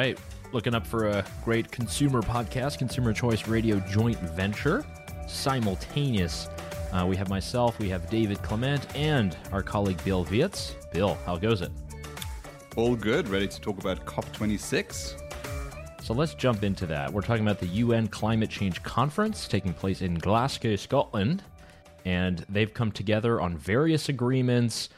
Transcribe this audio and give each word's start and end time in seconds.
right. 0.00 0.18
Looking 0.52 0.74
up 0.74 0.86
for 0.86 1.08
a 1.08 1.22
great 1.44 1.70
consumer 1.70 2.22
podcast, 2.22 2.78
Consumer 2.78 3.12
Choice 3.12 3.46
Radio 3.46 3.78
joint 3.80 4.18
venture, 4.18 4.82
simultaneous. 5.28 6.48
Uh, 6.90 7.04
we 7.06 7.16
have 7.16 7.28
myself, 7.28 7.78
we 7.78 7.90
have 7.90 8.08
David 8.08 8.42
Clement, 8.42 8.86
and 8.96 9.36
our 9.52 9.62
colleague 9.62 10.02
Bill 10.02 10.24
Wirtz. 10.24 10.74
Bill, 10.90 11.18
how 11.26 11.36
goes 11.36 11.60
it? 11.60 11.70
All 12.76 12.96
good. 12.96 13.28
Ready 13.28 13.46
to 13.48 13.60
talk 13.60 13.78
about 13.78 14.06
COP26? 14.06 15.20
So 16.02 16.14
let's 16.14 16.32
jump 16.32 16.64
into 16.64 16.86
that. 16.86 17.12
We're 17.12 17.20
talking 17.20 17.42
about 17.42 17.60
the 17.60 17.66
UN 17.66 18.08
Climate 18.08 18.48
Change 18.48 18.82
Conference 18.82 19.46
taking 19.46 19.74
place 19.74 20.00
in 20.00 20.14
Glasgow, 20.14 20.76
Scotland. 20.76 21.42
And 22.06 22.38
they've 22.48 22.72
come 22.72 22.90
together 22.90 23.38
on 23.38 23.58
various 23.58 24.08
agreements. 24.08 24.88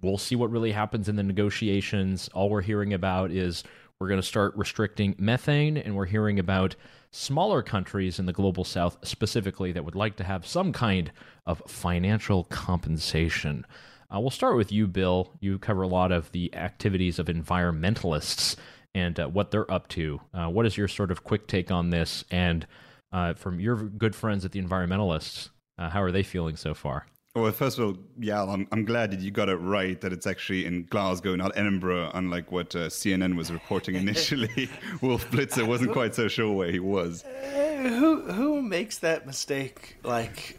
We'll 0.00 0.16
see 0.16 0.34
what 0.34 0.50
really 0.50 0.72
happens 0.72 1.10
in 1.10 1.16
the 1.16 1.22
negotiations. 1.22 2.30
All 2.32 2.48
we're 2.48 2.62
hearing 2.62 2.94
about 2.94 3.30
is 3.32 3.64
we're 4.00 4.08
going 4.08 4.20
to 4.20 4.26
start 4.26 4.56
restricting 4.56 5.14
methane, 5.18 5.76
and 5.76 5.94
we're 5.94 6.06
hearing 6.06 6.38
about 6.38 6.74
smaller 7.10 7.62
countries 7.62 8.18
in 8.18 8.24
the 8.24 8.32
global 8.32 8.64
south 8.64 8.96
specifically 9.02 9.72
that 9.72 9.84
would 9.84 9.94
like 9.94 10.16
to 10.16 10.24
have 10.24 10.46
some 10.46 10.72
kind 10.72 11.12
of 11.44 11.62
financial 11.68 12.44
compensation. 12.44 13.66
Uh, 14.12 14.18
we'll 14.18 14.30
start 14.30 14.56
with 14.56 14.72
you, 14.72 14.86
Bill. 14.86 15.36
You 15.40 15.58
cover 15.58 15.82
a 15.82 15.88
lot 15.88 16.12
of 16.12 16.32
the 16.32 16.54
activities 16.54 17.18
of 17.18 17.26
environmentalists 17.26 18.56
and 18.94 19.20
uh, 19.20 19.28
what 19.28 19.50
they're 19.50 19.70
up 19.70 19.86
to. 19.88 20.20
Uh, 20.32 20.48
what 20.48 20.64
is 20.64 20.78
your 20.78 20.88
sort 20.88 21.10
of 21.10 21.22
quick 21.22 21.46
take 21.46 21.70
on 21.70 21.90
this? 21.90 22.24
And 22.30 22.66
uh, 23.12 23.34
from 23.34 23.60
your 23.60 23.76
good 23.76 24.14
friends 24.14 24.46
at 24.46 24.52
the 24.52 24.62
environmentalists, 24.62 25.50
uh, 25.78 25.90
how 25.90 26.02
are 26.02 26.10
they 26.10 26.22
feeling 26.22 26.56
so 26.56 26.72
far? 26.72 27.06
Well, 27.36 27.52
first 27.52 27.78
of 27.78 27.84
all, 27.84 27.96
yeah, 28.18 28.42
I'm, 28.42 28.66
I'm 28.72 28.84
glad 28.84 29.12
that 29.12 29.20
you 29.20 29.30
got 29.30 29.48
it 29.48 29.54
right 29.56 30.00
that 30.00 30.12
it's 30.12 30.26
actually 30.26 30.66
in 30.66 30.86
Glasgow, 30.86 31.36
not 31.36 31.52
Edinburgh, 31.56 32.10
unlike 32.12 32.50
what 32.50 32.74
uh, 32.74 32.88
CNN 32.88 33.36
was 33.36 33.52
reporting 33.52 33.94
initially. 33.94 34.68
Wolf 35.00 35.30
Blitzer 35.30 35.64
wasn't 35.64 35.92
quite 35.92 36.16
so 36.16 36.26
sure 36.26 36.52
where 36.52 36.72
he 36.72 36.80
was. 36.80 37.22
Uh, 37.22 37.88
who 37.88 38.32
who 38.32 38.60
makes 38.60 38.98
that 38.98 39.26
mistake? 39.26 39.96
Like, 40.02 40.58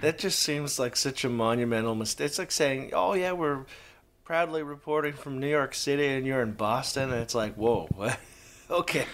that 0.00 0.16
just 0.18 0.38
seems 0.38 0.78
like 0.78 0.96
such 0.96 1.24
a 1.24 1.28
monumental 1.28 1.94
mistake. 1.94 2.24
It's 2.24 2.38
like 2.38 2.50
saying, 2.50 2.92
"Oh 2.94 3.12
yeah, 3.12 3.32
we're 3.32 3.66
proudly 4.24 4.62
reporting 4.62 5.12
from 5.12 5.40
New 5.40 5.50
York 5.50 5.74
City, 5.74 6.06
and 6.06 6.26
you're 6.26 6.40
in 6.40 6.52
Boston," 6.52 7.12
and 7.12 7.20
it's 7.20 7.34
like, 7.34 7.54
"Whoa, 7.54 7.90
okay." 8.70 9.06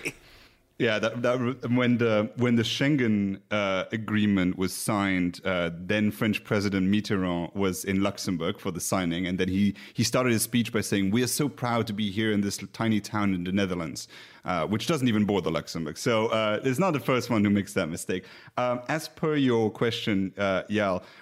Yeah, 0.81 0.99
that, 0.99 1.21
that 1.21 1.71
when 1.71 1.99
the 1.99 2.31
when 2.37 2.57
the 2.57 2.63
Schengen 2.63 3.41
uh, 3.51 3.85
agreement 3.93 4.57
was 4.57 4.73
signed, 4.73 5.39
uh, 5.45 5.69
then 5.75 6.11
French 6.11 6.43
President 6.43 6.91
Mitterrand 6.91 7.55
was 7.55 7.85
in 7.85 8.03
Luxembourg 8.03 8.59
for 8.59 8.71
the 8.71 8.81
signing, 8.81 9.27
and 9.27 9.39
then 9.39 9.49
he 9.49 9.75
he 9.93 10.03
started 10.03 10.33
his 10.33 10.43
speech 10.43 10.73
by 10.73 10.81
saying, 10.81 11.11
"We 11.11 11.23
are 11.23 11.27
so 11.27 11.51
proud 11.51 11.87
to 11.89 11.93
be 11.93 12.11
here 12.11 12.33
in 12.33 12.41
this 12.41 12.59
tiny 12.73 12.99
town 12.99 13.35
in 13.35 13.45
the 13.45 13.53
Netherlands." 13.53 14.09
Uh, 14.43 14.67
which 14.67 14.87
doesn't 14.87 15.07
even 15.07 15.27
border 15.27 15.51
Luxembourg. 15.51 15.99
So 15.99 16.29
uh, 16.29 16.61
it's 16.65 16.79
not 16.79 16.93
the 16.93 17.01
first 17.01 17.29
one 17.29 17.45
who 17.45 17.51
makes 17.51 17.75
that 17.75 17.91
mistake. 17.91 18.25
Um, 18.57 18.81
as 18.89 19.07
per 19.07 19.37
your 19.37 19.71
question, 19.71 20.33
uh, 20.39 20.63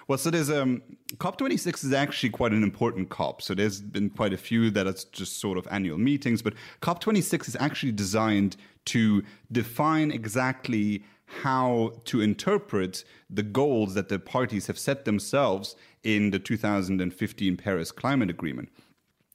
well, 0.07 0.17
so 0.17 0.29
there's 0.29 0.49
um, 0.49 0.81
COP26 1.17 1.83
is 1.83 1.91
actually 1.91 2.29
quite 2.29 2.53
an 2.53 2.63
important 2.63 3.09
COP. 3.09 3.41
So 3.41 3.53
there's 3.53 3.81
been 3.81 4.09
quite 4.09 4.31
a 4.31 4.37
few 4.37 4.71
that 4.71 4.87
are 4.87 4.95
just 5.11 5.41
sort 5.41 5.57
of 5.57 5.67
annual 5.69 5.97
meetings, 5.97 6.41
but 6.41 6.53
COP26 6.81 7.49
is 7.49 7.57
actually 7.59 7.91
designed 7.91 8.55
to 8.85 9.21
define 9.51 10.11
exactly 10.11 11.03
how 11.25 11.93
to 12.05 12.21
interpret 12.21 13.03
the 13.29 13.43
goals 13.43 13.95
that 13.95 14.09
the 14.09 14.17
parties 14.17 14.67
have 14.67 14.79
set 14.79 15.03
themselves 15.05 15.75
in 16.03 16.31
the 16.31 16.39
2015 16.39 17.57
Paris 17.57 17.91
Climate 17.91 18.29
Agreement. 18.29 18.69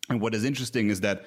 And 0.09 0.21
what 0.21 0.35
is 0.35 0.45
interesting 0.45 0.91
is 0.91 1.01
that, 1.03 1.25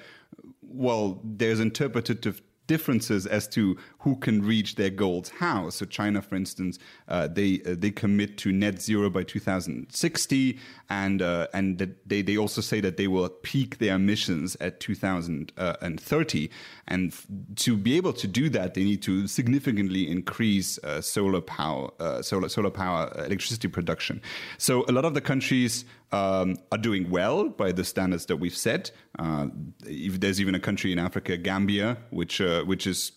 well, 0.60 1.20
there's 1.24 1.60
interpretative 1.60 2.42
differences 2.68 3.26
as 3.26 3.48
to 3.48 3.76
who 3.98 4.14
can 4.16 4.46
reach 4.46 4.76
their 4.76 4.90
goals 4.90 5.30
how. 5.40 5.70
So 5.70 5.84
China, 5.84 6.22
for 6.22 6.36
instance, 6.36 6.78
uh, 7.08 7.26
they 7.26 7.60
uh, 7.66 7.74
they 7.76 7.90
commit 7.90 8.38
to 8.38 8.52
net 8.52 8.80
zero 8.80 9.10
by 9.10 9.24
2060, 9.24 10.58
and 10.88 11.20
uh, 11.20 11.48
and 11.52 11.96
they 12.06 12.22
they 12.22 12.36
also 12.36 12.60
say 12.60 12.80
that 12.80 12.96
they 12.96 13.08
will 13.08 13.28
peak 13.28 13.78
their 13.78 13.96
emissions 13.96 14.56
at 14.60 14.78
2030. 14.78 16.50
And 16.90 17.12
f- 17.12 17.26
to 17.56 17.76
be 17.76 17.96
able 17.96 18.12
to 18.12 18.26
do 18.28 18.48
that, 18.50 18.74
they 18.74 18.84
need 18.84 19.02
to 19.02 19.26
significantly 19.26 20.08
increase 20.08 20.78
uh, 20.84 21.00
solar 21.00 21.40
power, 21.40 21.90
uh, 21.98 22.22
solar 22.22 22.48
solar 22.48 22.70
power 22.70 23.10
uh, 23.18 23.24
electricity 23.24 23.68
production. 23.68 24.22
So 24.58 24.84
a 24.88 24.92
lot 24.92 25.04
of 25.04 25.14
the 25.14 25.20
countries 25.20 25.84
um, 26.12 26.56
are 26.72 26.78
doing 26.78 27.10
well 27.10 27.48
by 27.48 27.72
the 27.72 27.84
standards 27.84 28.26
that 28.26 28.36
we've 28.36 28.56
set. 28.56 28.90
Uh, 29.18 29.48
there's 29.80 30.40
even 30.40 30.54
a 30.54 30.60
country 30.60 30.92
in 30.92 30.98
Africa, 30.98 31.36
Gambia, 31.36 31.98
which 32.10 32.40
uh, 32.40 32.64
which 32.64 32.86
is 32.86 33.12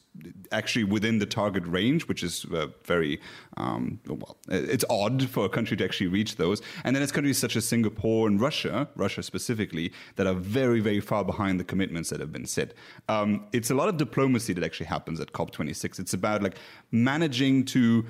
actually 0.51 0.83
within 0.83 1.19
the 1.19 1.25
target 1.25 1.65
range, 1.65 2.07
which 2.07 2.21
is 2.21 2.45
uh, 2.53 2.67
very 2.83 3.21
um, 3.55 3.99
well. 4.07 4.37
It's 4.49 4.83
odd 4.89 5.29
for 5.29 5.45
a 5.45 5.49
country 5.49 5.77
to 5.77 5.85
actually 5.85 6.07
reach 6.07 6.35
those. 6.35 6.61
And 6.83 6.93
then 6.93 7.01
it's 7.01 7.13
countries 7.13 7.37
such 7.37 7.55
as 7.55 7.65
Singapore 7.65 8.27
and 8.27 8.39
Russia, 8.39 8.89
Russia 8.95 9.23
specifically, 9.23 9.93
that 10.17 10.27
are 10.27 10.33
very 10.33 10.81
very 10.81 10.99
far 10.99 11.23
behind 11.23 11.59
the 11.59 11.63
commitments 11.63 12.09
that 12.09 12.19
have 12.19 12.31
been 12.31 12.45
set. 12.45 12.73
Um, 13.07 13.47
it's 13.53 13.71
a 13.71 13.75
lot 13.75 13.87
of 13.87 13.97
diplomacy 13.97 14.53
that 14.53 14.63
actually 14.63 14.87
happens 14.87 15.19
at 15.19 15.31
COP26. 15.31 15.99
It's 15.99 16.13
about 16.13 16.43
like 16.43 16.57
managing 16.91 17.63
to 17.65 18.05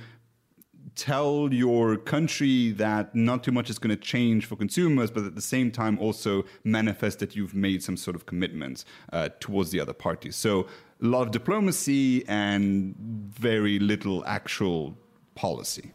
tell 0.95 1.49
your 1.51 1.97
country 1.97 2.71
that 2.71 3.15
not 3.15 3.43
too 3.43 3.51
much 3.51 3.69
is 3.69 3.79
going 3.79 3.95
to 3.95 4.01
change 4.01 4.45
for 4.45 4.55
consumers, 4.55 5.09
but 5.09 5.23
at 5.23 5.35
the 5.35 5.41
same 5.41 5.71
time 5.71 5.97
also 5.99 6.43
manifest 6.63 7.19
that 7.19 7.35
you've 7.35 7.55
made 7.55 7.81
some 7.81 7.97
sort 7.97 8.15
of 8.15 8.25
commitments 8.25 8.85
uh, 9.13 9.29
towards 9.39 9.71
the 9.71 9.79
other 9.79 9.93
parties. 9.93 10.35
So 10.35 10.67
a 11.01 11.05
lot 11.05 11.23
of 11.23 11.31
diplomacy 11.31 12.27
and 12.27 12.95
very 12.97 13.79
little 13.79 14.23
actual 14.25 14.97
policy. 15.35 15.91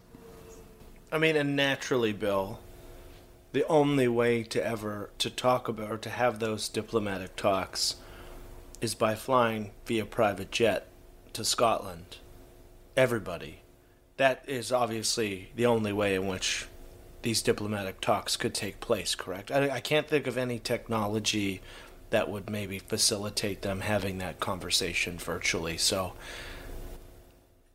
I 1.13 1.19
mean, 1.19 1.37
and 1.37 1.55
naturally, 1.55 2.13
Bill, 2.13 2.59
the 3.53 3.67
only 3.69 4.09
way 4.09 4.43
to 4.43 4.65
ever 4.65 5.11
to 5.19 5.31
talk 5.31 5.69
about 5.69 5.91
or 5.91 5.99
to 5.99 6.11
have 6.11 6.41
those 6.41 6.69
diplomatic 6.69 7.37
talks 7.37 7.97
is 8.81 8.95
by 8.95 9.15
flying 9.15 9.71
via 9.87 10.05
private 10.05 10.51
jet 10.51 10.89
to 11.33 11.45
Scotland. 11.45 12.19
Everybody 12.97 13.61
that 14.17 14.45
is 14.47 14.73
obviously 14.73 15.51
the 15.55 15.67
only 15.67 15.93
way 15.93 16.15
in 16.15 16.27
which 16.27 16.67
these 17.23 17.43
diplomatic 17.43 18.01
talks 18.01 18.37
could 18.37 18.55
take 18.55 18.81
place, 18.81 19.15
correct? 19.15 19.51
I, 19.51 19.71
I, 19.71 19.81
can't 19.81 20.07
think 20.07 20.27
of 20.27 20.39
any 20.39 20.59
technology 20.59 21.61
that 22.11 22.31
would 22.31 22.49
maybe 22.49 22.79
facilitate 22.79 23.63
them 23.63 23.81
having 23.81 24.19
that 24.19 24.39
conversation 24.39 25.19
virtually. 25.19 25.77
So, 25.77 26.13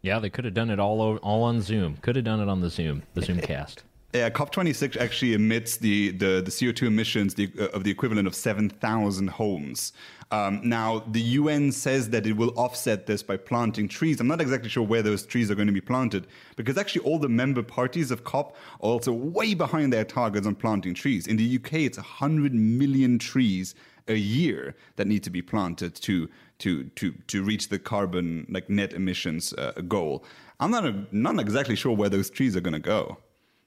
yeah, 0.01 0.19
they 0.19 0.29
could 0.29 0.45
have 0.45 0.53
done 0.53 0.69
it 0.69 0.79
all 0.79 1.17
all 1.17 1.43
on 1.43 1.61
Zoom. 1.61 1.97
Could 1.97 2.15
have 2.15 2.25
done 2.25 2.39
it 2.39 2.47
on 2.49 2.61
the 2.61 2.69
Zoom, 2.69 3.03
the 3.13 3.21
Zoomcast. 3.21 3.77
Yeah, 4.13 4.29
COP26 4.29 4.97
actually 4.97 5.33
emits 5.33 5.77
the, 5.77 6.11
the, 6.11 6.41
the 6.41 6.51
CO2 6.51 6.87
emissions 6.87 7.35
the, 7.35 7.49
uh, 7.57 7.67
of 7.67 7.85
the 7.85 7.91
equivalent 7.91 8.27
of 8.27 8.35
7,000 8.35 9.29
homes. 9.29 9.93
Um, 10.31 10.59
now, 10.65 11.03
the 11.07 11.21
UN 11.21 11.71
says 11.71 12.09
that 12.09 12.27
it 12.27 12.35
will 12.35 12.51
offset 12.57 13.05
this 13.05 13.23
by 13.23 13.37
planting 13.37 13.87
trees. 13.87 14.19
I'm 14.19 14.27
not 14.27 14.41
exactly 14.41 14.69
sure 14.69 14.83
where 14.83 15.01
those 15.01 15.25
trees 15.25 15.49
are 15.49 15.55
going 15.55 15.67
to 15.67 15.73
be 15.73 15.81
planted 15.81 16.27
because 16.57 16.77
actually 16.77 17.05
all 17.05 17.19
the 17.19 17.29
member 17.29 17.63
parties 17.63 18.11
of 18.11 18.25
COP 18.25 18.55
are 18.81 18.89
also 18.89 19.13
way 19.13 19.53
behind 19.53 19.93
their 19.93 20.03
targets 20.03 20.45
on 20.45 20.55
planting 20.55 20.93
trees. 20.93 21.25
In 21.25 21.37
the 21.37 21.55
UK, 21.55 21.73
it's 21.73 21.97
100 21.97 22.53
million 22.53 23.17
trees 23.17 23.75
a 24.09 24.15
year 24.15 24.75
that 24.97 25.07
need 25.07 25.23
to 25.23 25.29
be 25.29 25.41
planted 25.41 25.95
to 25.95 26.27
to 26.59 26.85
to 26.95 27.11
to 27.27 27.43
reach 27.43 27.69
the 27.69 27.79
carbon 27.79 28.45
like 28.49 28.69
net 28.69 28.93
emissions 28.93 29.53
uh, 29.53 29.73
goal. 29.87 30.25
I'm 30.59 30.71
not 30.71 30.85
a, 30.85 31.05
not 31.11 31.39
exactly 31.39 31.75
sure 31.75 31.95
where 31.95 32.09
those 32.09 32.29
trees 32.29 32.57
are 32.57 32.61
going 32.61 32.73
to 32.73 32.79
go 32.79 33.17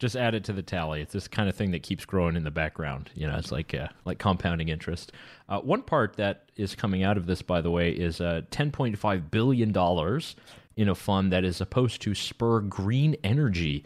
just 0.04 0.16
add 0.16 0.34
it 0.34 0.44
to 0.44 0.52
the 0.52 0.62
tally. 0.62 1.00
It's 1.00 1.14
this 1.14 1.26
kind 1.26 1.48
of 1.48 1.54
thing 1.54 1.70
that 1.70 1.82
keeps 1.82 2.04
growing 2.04 2.36
in 2.36 2.44
the 2.44 2.50
background. 2.50 3.10
You 3.14 3.26
know, 3.26 3.38
it's 3.38 3.50
like 3.50 3.72
uh, 3.72 3.88
like 4.04 4.18
compounding 4.18 4.68
interest. 4.68 5.12
Uh, 5.48 5.60
one 5.60 5.80
part 5.80 6.16
that 6.16 6.50
is 6.56 6.74
coming 6.74 7.02
out 7.02 7.16
of 7.16 7.24
this, 7.24 7.40
by 7.40 7.62
the 7.62 7.70
way, 7.70 7.90
is 7.90 8.20
uh, 8.20 8.42
10.5 8.50 9.30
billion 9.30 9.72
dollars 9.72 10.36
in 10.76 10.90
a 10.90 10.94
fund 10.94 11.32
that 11.32 11.42
is 11.42 11.56
supposed 11.56 12.02
to 12.02 12.14
spur 12.14 12.60
green 12.60 13.16
energy 13.24 13.82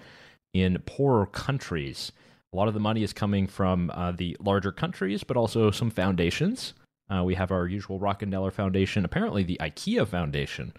in 0.52 0.82
poorer 0.86 1.26
countries. 1.26 2.10
A 2.52 2.56
lot 2.56 2.66
of 2.66 2.74
the 2.74 2.80
money 2.80 3.04
is 3.04 3.12
coming 3.12 3.46
from 3.46 3.88
uh, 3.94 4.10
the 4.10 4.36
larger 4.40 4.72
countries, 4.72 5.22
but 5.22 5.36
also 5.36 5.70
some 5.70 5.90
foundations. 5.90 6.74
Uh, 7.08 7.22
we 7.22 7.36
have 7.36 7.52
our 7.52 7.68
usual 7.68 8.00
Rockefeller 8.00 8.50
Foundation, 8.50 9.04
apparently 9.04 9.44
the 9.44 9.58
IKEA 9.60 10.04
Foundation. 10.08 10.72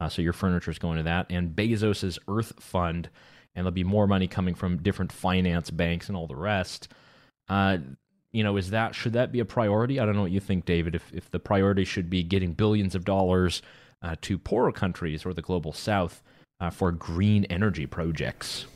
Uh, 0.00 0.10
so 0.10 0.20
your 0.20 0.34
furniture 0.34 0.70
is 0.70 0.78
going 0.78 0.98
to 0.98 1.04
that, 1.04 1.26
and 1.30 1.56
Bezos's 1.56 2.18
Earth 2.28 2.52
Fund 2.60 3.08
and 3.54 3.64
there'll 3.64 3.72
be 3.72 3.84
more 3.84 4.06
money 4.06 4.26
coming 4.26 4.54
from 4.54 4.78
different 4.78 5.12
finance 5.12 5.70
banks 5.70 6.08
and 6.08 6.16
all 6.16 6.26
the 6.26 6.36
rest. 6.36 6.88
Uh, 7.48 7.78
you 8.30 8.42
know, 8.42 8.56
is 8.56 8.70
that 8.70 8.94
should 8.94 9.12
that 9.12 9.30
be 9.30 9.40
a 9.40 9.44
priority? 9.44 10.00
I 10.00 10.06
don't 10.06 10.16
know 10.16 10.22
what 10.22 10.30
you 10.30 10.40
think, 10.40 10.64
David. 10.64 10.94
If 10.94 11.12
if 11.12 11.30
the 11.30 11.38
priority 11.38 11.84
should 11.84 12.08
be 12.08 12.22
getting 12.22 12.54
billions 12.54 12.94
of 12.94 13.04
dollars 13.04 13.62
uh, 14.02 14.16
to 14.22 14.38
poorer 14.38 14.72
countries 14.72 15.24
or 15.26 15.34
the 15.34 15.42
global 15.42 15.72
South 15.72 16.22
uh, 16.60 16.70
for 16.70 16.92
green 16.92 17.44
energy 17.46 17.86
projects. 17.86 18.66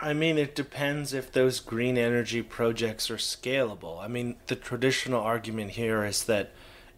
I 0.00 0.12
mean, 0.12 0.38
it 0.38 0.54
depends 0.54 1.12
if 1.12 1.32
those 1.32 1.60
green 1.60 1.96
energy 1.96 2.42
projects 2.42 3.10
are 3.10 3.16
scalable. 3.16 4.02
I 4.02 4.08
mean, 4.08 4.36
the 4.46 4.56
traditional 4.56 5.22
argument 5.22 5.72
here 5.72 6.04
is 6.04 6.24
that 6.24 6.52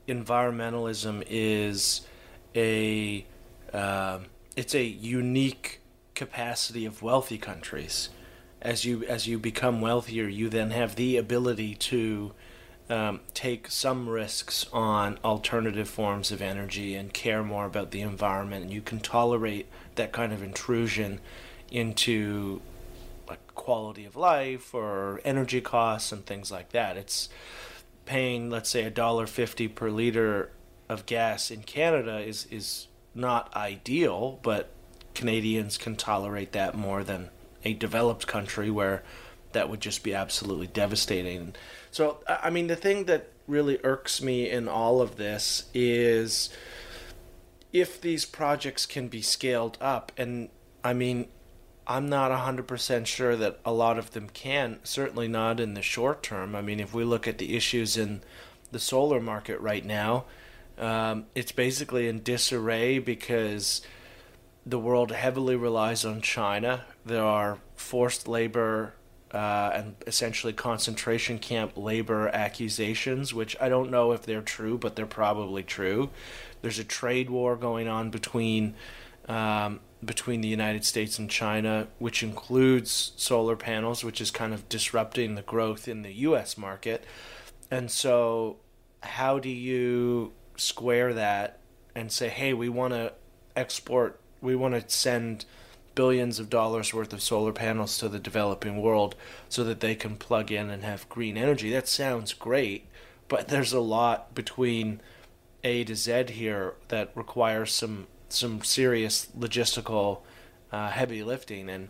environmentalism 0.08 1.24
is 1.28 2.06
a 2.54 3.24
um, 3.72 4.26
it's 4.56 4.74
a 4.74 4.82
unique 4.82 5.80
capacity 6.16 6.84
of 6.84 7.02
wealthy 7.02 7.38
countries. 7.38 8.08
As 8.60 8.84
you 8.84 9.04
as 9.04 9.28
you 9.28 9.38
become 9.38 9.80
wealthier, 9.80 10.26
you 10.26 10.48
then 10.48 10.70
have 10.72 10.96
the 10.96 11.16
ability 11.16 11.76
to 11.76 12.32
um, 12.90 13.20
take 13.34 13.70
some 13.70 14.08
risks 14.08 14.66
on 14.72 15.18
alternative 15.22 15.88
forms 15.88 16.32
of 16.32 16.42
energy 16.42 16.96
and 16.96 17.12
care 17.12 17.44
more 17.44 17.66
about 17.66 17.90
the 17.90 18.00
environment, 18.00 18.64
and 18.64 18.72
you 18.72 18.80
can 18.80 18.98
tolerate 18.98 19.66
that 19.94 20.10
kind 20.10 20.32
of 20.32 20.42
intrusion 20.42 21.20
into 21.70 22.60
like 23.28 23.54
quality 23.54 24.04
of 24.04 24.16
life 24.16 24.74
or 24.74 25.20
energy 25.24 25.60
costs 25.60 26.12
and 26.12 26.24
things 26.24 26.50
like 26.50 26.70
that. 26.70 26.96
It's 26.96 27.28
paying, 28.04 28.50
let's 28.50 28.70
say, 28.70 28.84
a 28.84 28.90
dollar 28.90 29.26
fifty 29.26 29.68
per 29.68 29.90
liter 29.90 30.50
of 30.88 31.06
gas 31.06 31.50
in 31.50 31.62
Canada 31.62 32.18
is 32.20 32.46
is 32.50 32.88
not 33.14 33.54
ideal, 33.54 34.38
but 34.42 34.70
Canadians 35.16 35.76
can 35.76 35.96
tolerate 35.96 36.52
that 36.52 36.76
more 36.76 37.02
than 37.02 37.30
a 37.64 37.74
developed 37.74 38.28
country 38.28 38.70
where 38.70 39.02
that 39.52 39.68
would 39.68 39.80
just 39.80 40.04
be 40.04 40.14
absolutely 40.14 40.68
devastating. 40.68 41.54
So, 41.90 42.18
I 42.28 42.50
mean, 42.50 42.68
the 42.68 42.76
thing 42.76 43.06
that 43.06 43.30
really 43.48 43.78
irks 43.82 44.22
me 44.22 44.48
in 44.48 44.68
all 44.68 45.00
of 45.00 45.16
this 45.16 45.64
is 45.74 46.50
if 47.72 48.00
these 48.00 48.24
projects 48.24 48.86
can 48.86 49.08
be 49.08 49.22
scaled 49.22 49.78
up, 49.80 50.12
and 50.16 50.50
I 50.84 50.92
mean, 50.92 51.26
I'm 51.86 52.08
not 52.08 52.30
100% 52.30 53.06
sure 53.06 53.36
that 53.36 53.60
a 53.64 53.72
lot 53.72 53.98
of 53.98 54.10
them 54.10 54.28
can, 54.28 54.80
certainly 54.84 55.28
not 55.28 55.58
in 55.58 55.74
the 55.74 55.82
short 55.82 56.22
term. 56.22 56.54
I 56.54 56.62
mean, 56.62 56.80
if 56.80 56.92
we 56.92 57.04
look 57.04 57.26
at 57.26 57.38
the 57.38 57.56
issues 57.56 57.96
in 57.96 58.22
the 58.72 58.78
solar 58.78 59.20
market 59.20 59.60
right 59.60 59.84
now, 59.84 60.26
um, 60.78 61.26
it's 61.34 61.52
basically 61.52 62.08
in 62.08 62.22
disarray 62.22 62.98
because 62.98 63.82
the 64.66 64.78
world 64.78 65.12
heavily 65.12 65.56
relies 65.56 66.04
on 66.04 66.20
China. 66.20 66.84
There 67.04 67.22
are 67.22 67.58
forced 67.76 68.26
labor 68.26 68.94
uh, 69.32 69.70
and 69.74 69.96
essentially 70.06 70.52
concentration 70.52 71.38
camp 71.38 71.72
labor 71.76 72.28
accusations, 72.28 73.32
which 73.32 73.56
I 73.60 73.68
don't 73.68 73.90
know 73.90 74.12
if 74.12 74.22
they're 74.22 74.42
true, 74.42 74.76
but 74.76 74.96
they're 74.96 75.06
probably 75.06 75.62
true. 75.62 76.10
There's 76.62 76.78
a 76.78 76.84
trade 76.84 77.30
war 77.30 77.56
going 77.56 77.86
on 77.86 78.10
between 78.10 78.74
um, 79.28 79.80
between 80.04 80.40
the 80.40 80.48
United 80.48 80.84
States 80.84 81.18
and 81.18 81.28
China, 81.28 81.88
which 81.98 82.22
includes 82.22 83.12
solar 83.16 83.56
panels, 83.56 84.04
which 84.04 84.20
is 84.20 84.30
kind 84.30 84.52
of 84.52 84.68
disrupting 84.68 85.34
the 85.34 85.42
growth 85.42 85.88
in 85.88 86.02
the 86.02 86.12
U.S. 86.12 86.56
market. 86.56 87.04
And 87.70 87.90
so, 87.90 88.58
how 89.02 89.38
do 89.38 89.48
you 89.48 90.32
square 90.56 91.14
that 91.14 91.58
and 91.94 92.12
say, 92.12 92.28
hey, 92.28 92.52
we 92.52 92.68
want 92.68 92.92
to 92.92 93.12
export, 93.56 94.20
we 94.40 94.54
want 94.56 94.74
to 94.74 94.94
send 94.94 95.44
billions 95.94 96.38
of 96.38 96.50
dollars 96.50 96.92
worth 96.92 97.12
of 97.12 97.22
solar 97.22 97.52
panels 97.52 97.98
to 97.98 98.08
the 98.08 98.18
developing 98.18 98.80
world 98.80 99.16
so 99.48 99.64
that 99.64 99.80
they 99.80 99.94
can 99.94 100.16
plug 100.16 100.52
in 100.52 100.70
and 100.70 100.84
have 100.84 101.08
green 101.08 101.36
energy. 101.36 101.70
That 101.70 101.88
sounds 101.88 102.32
great, 102.34 102.86
but 103.28 103.48
there's 103.48 103.72
a 103.72 103.80
lot 103.80 104.34
between 104.34 105.00
A 105.64 105.84
to 105.84 105.96
Z 105.96 106.26
here 106.28 106.74
that 106.88 107.10
requires 107.14 107.72
some 107.72 108.06
some 108.28 108.62
serious 108.62 109.28
logistical 109.38 110.20
uh, 110.72 110.90
heavy 110.90 111.22
lifting 111.22 111.70
and 111.70 111.88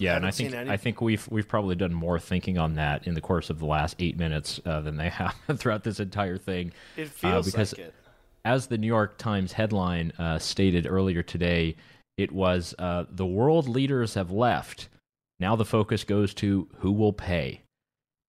yeah, 0.00 0.16
and 0.16 0.26
I 0.26 0.30
think 0.30 0.54
I 0.54 0.78
think 0.78 1.02
we've 1.02 1.28
we've 1.30 1.46
probably 1.46 1.74
done 1.74 1.92
more 1.92 2.18
thinking 2.18 2.56
on 2.56 2.74
that 2.76 3.06
in 3.06 3.12
the 3.12 3.20
course 3.20 3.50
of 3.50 3.58
the 3.58 3.66
last 3.66 3.96
eight 3.98 4.16
minutes 4.16 4.58
uh, 4.64 4.80
than 4.80 4.96
they 4.96 5.08
have 5.10 5.34
throughout 5.56 5.84
this 5.84 6.00
entire 6.00 6.38
thing. 6.38 6.72
It 6.96 7.08
feels 7.08 7.46
uh, 7.46 7.50
because 7.50 7.72
like 7.76 7.88
it. 7.88 7.94
As 8.44 8.66
the 8.66 8.78
New 8.78 8.86
York 8.86 9.18
Times 9.18 9.52
headline 9.52 10.12
uh, 10.18 10.38
stated 10.38 10.86
earlier 10.86 11.22
today, 11.22 11.76
it 12.16 12.32
was 12.32 12.74
uh, 12.78 13.04
the 13.10 13.26
world 13.26 13.68
leaders 13.68 14.14
have 14.14 14.30
left. 14.30 14.88
Now 15.38 15.56
the 15.56 15.64
focus 15.64 16.04
goes 16.04 16.34
to 16.34 16.68
who 16.78 16.92
will 16.92 17.12
pay. 17.12 17.62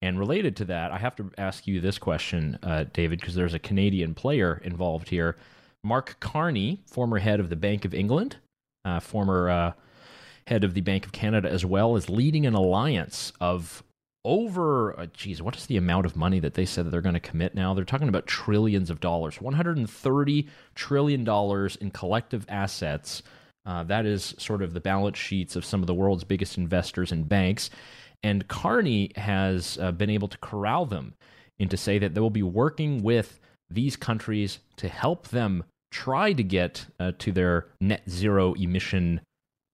And 0.02 0.18
related 0.18 0.56
to 0.56 0.64
that, 0.66 0.90
I 0.90 0.98
have 0.98 1.14
to 1.16 1.30
ask 1.38 1.66
you 1.66 1.80
this 1.80 1.98
question, 1.98 2.58
uh, 2.62 2.84
David, 2.92 3.20
because 3.20 3.34
there's 3.34 3.54
a 3.54 3.58
Canadian 3.58 4.14
player 4.14 4.60
involved 4.64 5.08
here. 5.08 5.36
Mark 5.84 6.16
Carney, 6.20 6.80
former 6.86 7.18
head 7.18 7.40
of 7.40 7.50
the 7.50 7.56
Bank 7.56 7.84
of 7.84 7.94
England, 7.94 8.36
uh, 8.84 9.00
former 9.00 9.48
uh, 9.48 9.72
head 10.46 10.64
of 10.64 10.74
the 10.74 10.80
Bank 10.80 11.06
of 11.06 11.12
Canada 11.12 11.48
as 11.50 11.64
well, 11.64 11.96
is 11.96 12.10
leading 12.10 12.46
an 12.46 12.54
alliance 12.54 13.32
of 13.40 13.84
over, 14.24 14.98
uh, 14.98 15.06
geez, 15.12 15.42
what 15.42 15.56
is 15.56 15.66
the 15.66 15.76
amount 15.76 16.06
of 16.06 16.16
money 16.16 16.40
that 16.40 16.54
they 16.54 16.64
said 16.64 16.86
that 16.86 16.90
they're 16.90 17.00
going 17.00 17.14
to 17.14 17.20
commit 17.20 17.54
now? 17.54 17.74
They're 17.74 17.84
talking 17.84 18.08
about 18.08 18.26
trillions 18.26 18.90
of 18.90 19.00
dollars, 19.00 19.38
$130 19.38 20.48
trillion 20.74 21.28
in 21.80 21.90
collective 21.90 22.46
assets 22.48 23.22
uh, 23.64 23.84
that 23.84 24.06
is 24.06 24.34
sort 24.38 24.62
of 24.62 24.74
the 24.74 24.80
balance 24.80 25.18
sheets 25.18 25.56
of 25.56 25.64
some 25.64 25.80
of 25.80 25.86
the 25.86 25.94
world's 25.94 26.24
biggest 26.24 26.58
investors 26.58 27.12
and 27.12 27.28
banks. 27.28 27.70
And 28.22 28.46
Carney 28.48 29.12
has 29.16 29.78
uh, 29.80 29.92
been 29.92 30.10
able 30.10 30.28
to 30.28 30.38
corral 30.38 30.86
them 30.86 31.14
into 31.58 31.76
say 31.76 31.98
that 31.98 32.14
they 32.14 32.20
will 32.20 32.30
be 32.30 32.42
working 32.42 33.02
with 33.02 33.38
these 33.70 33.96
countries 33.96 34.58
to 34.76 34.88
help 34.88 35.28
them 35.28 35.64
try 35.90 36.32
to 36.32 36.42
get 36.42 36.86
uh, 36.98 37.12
to 37.18 37.32
their 37.32 37.66
net 37.80 38.02
zero 38.08 38.54
emission 38.54 39.20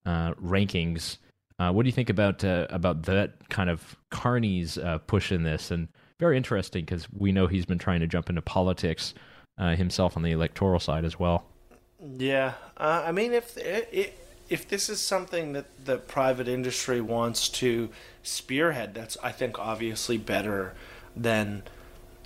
uh, 0.05 0.35
rankings. 0.35 1.19
Uh, 1.58 1.72
what 1.72 1.82
do 1.82 1.88
you 1.88 1.93
think 1.93 2.10
about 2.10 2.44
uh, 2.44 2.66
about 2.70 3.02
that 3.05 3.49
kind 3.49 3.69
of 3.69 3.96
Carney's 4.10 4.78
push 5.06 5.32
in 5.32 5.43
this? 5.43 5.70
And 5.70 5.88
very 6.19 6.37
interesting 6.37 6.84
because 6.84 7.08
we 7.12 7.32
know 7.32 7.46
he's 7.46 7.66
been 7.66 7.78
trying 7.78 8.00
to 8.00 8.06
jump 8.06 8.28
into 8.28 8.43
politics 8.43 9.14
himself 9.58 10.16
on 10.16 10.22
the 10.22 10.31
electoral 10.31 10.78
side 10.78 11.05
as 11.05 11.19
well. 11.19 11.44
Yeah, 12.16 12.55
uh, 12.76 13.02
I 13.06 13.12
mean, 13.12 13.32
if 13.32 13.56
if 13.58 14.12
if 14.49 14.69
this 14.69 14.88
is 14.88 15.00
something 15.00 15.52
that 15.52 15.66
the 15.84 15.99
private 15.99 16.49
industry 16.49 17.00
wants 17.00 17.49
to 17.50 17.90
spearhead, 18.22 18.94
that's 18.94 19.16
I 19.22 19.32
think 19.32 19.58
obviously 19.58 20.16
better 20.16 20.75
than 21.16 21.64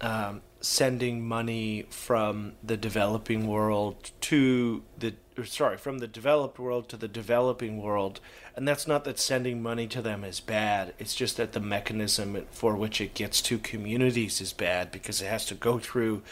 um, 0.01 0.43
sending 0.63 1.27
money 1.27 1.85
from 1.91 2.53
the 2.63 2.77
developing 2.77 3.47
world 3.47 4.13
to 4.21 4.83
the 4.97 5.15
sorry 5.45 5.77
from 5.77 5.99
the 5.99 6.07
developed 6.07 6.59
world 6.59 6.89
to 6.89 6.97
the 6.97 7.09
developing 7.09 7.83
world. 7.83 8.21
And 8.55 8.67
that's 8.69 8.87
not 8.87 9.05
that 9.05 9.19
sending 9.19 9.63
money 9.63 9.87
to 9.89 10.01
them 10.01 10.25
is 10.25 10.41
bad. 10.41 10.95
It's 10.99 11.15
just 11.15 11.37
that 11.37 11.53
the 11.53 11.61
mechanism 11.61 12.47
for 12.51 12.77
which 12.77 13.01
it 13.01 13.15
gets 13.15 13.43
to 13.43 13.59
communities 13.59 14.41
is 14.41 14.53
bad 14.53 14.93
because 14.93 15.21
it 15.21 15.27
has 15.27 15.45
to 15.47 15.55
go 15.55 15.79
through 15.79 16.23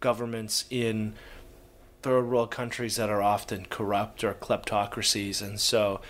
governments 0.00 0.64
in 0.68 1.14
third 2.02 2.28
world 2.28 2.50
countries 2.50 2.96
that 2.96 3.10
are 3.10 3.22
often 3.22 3.66
corrupt 3.66 4.24
or 4.24 4.34
kleptocracies, 4.34 5.42
and 5.42 5.60
so 5.60 6.00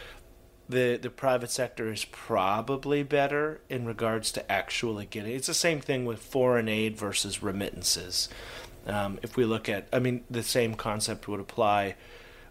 the 0.71 0.99
the 1.01 1.11
private 1.11 1.51
sector 1.51 1.93
is 1.93 2.05
probably 2.05 3.03
better 3.03 3.61
in 3.69 3.85
regards 3.85 4.33
to 4.33 4.53
actually 4.53 5.07
getting. 5.07 5.35
It's 5.35 5.47
the 5.47 5.55
same 5.55 5.81
thing 5.81 6.05
with 6.05 6.21
foreign 6.21 6.69
aid 6.69 6.97
versus 6.97 7.43
remittances. 7.43 8.29
Um, 8.87 9.19
if 9.23 9.37
we 9.37 9.45
look 9.45 9.69
at, 9.69 9.89
I 9.93 9.99
mean, 9.99 10.25
the 10.31 10.43
same 10.43 10.75
concept 10.75 11.29
would 11.29 11.41
apply 11.41 11.97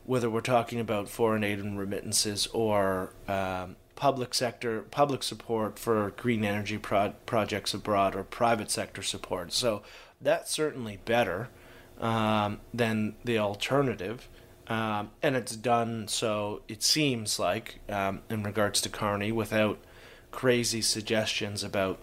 whether 0.05 0.29
we're 0.29 0.41
talking 0.41 0.79
about 0.79 1.09
foreign 1.09 1.43
aid 1.43 1.59
and 1.59 1.77
remittances 1.77 2.47
or 2.47 3.11
um, 3.27 3.75
public 3.95 4.33
sector 4.33 4.81
public 4.91 5.23
support 5.23 5.77
for 5.77 6.11
green 6.17 6.43
energy 6.45 6.77
pro- 6.77 7.13
projects 7.25 7.73
abroad 7.73 8.15
or 8.15 8.23
private 8.23 8.71
sector 8.71 9.01
support. 9.01 9.51
So 9.53 9.81
that's 10.21 10.51
certainly 10.51 10.99
better 11.05 11.49
um, 11.99 12.59
than 12.73 13.15
the 13.23 13.37
alternative. 13.37 14.27
Um, 14.69 15.09
and 15.23 15.35
it's 15.35 15.55
done 15.55 16.07
so, 16.07 16.61
it 16.67 16.83
seems 16.83 17.39
like, 17.39 17.79
um, 17.89 18.21
in 18.29 18.43
regards 18.43 18.81
to 18.81 18.89
Carney, 18.89 19.31
without 19.31 19.79
crazy 20.31 20.81
suggestions 20.81 21.63
about 21.63 21.97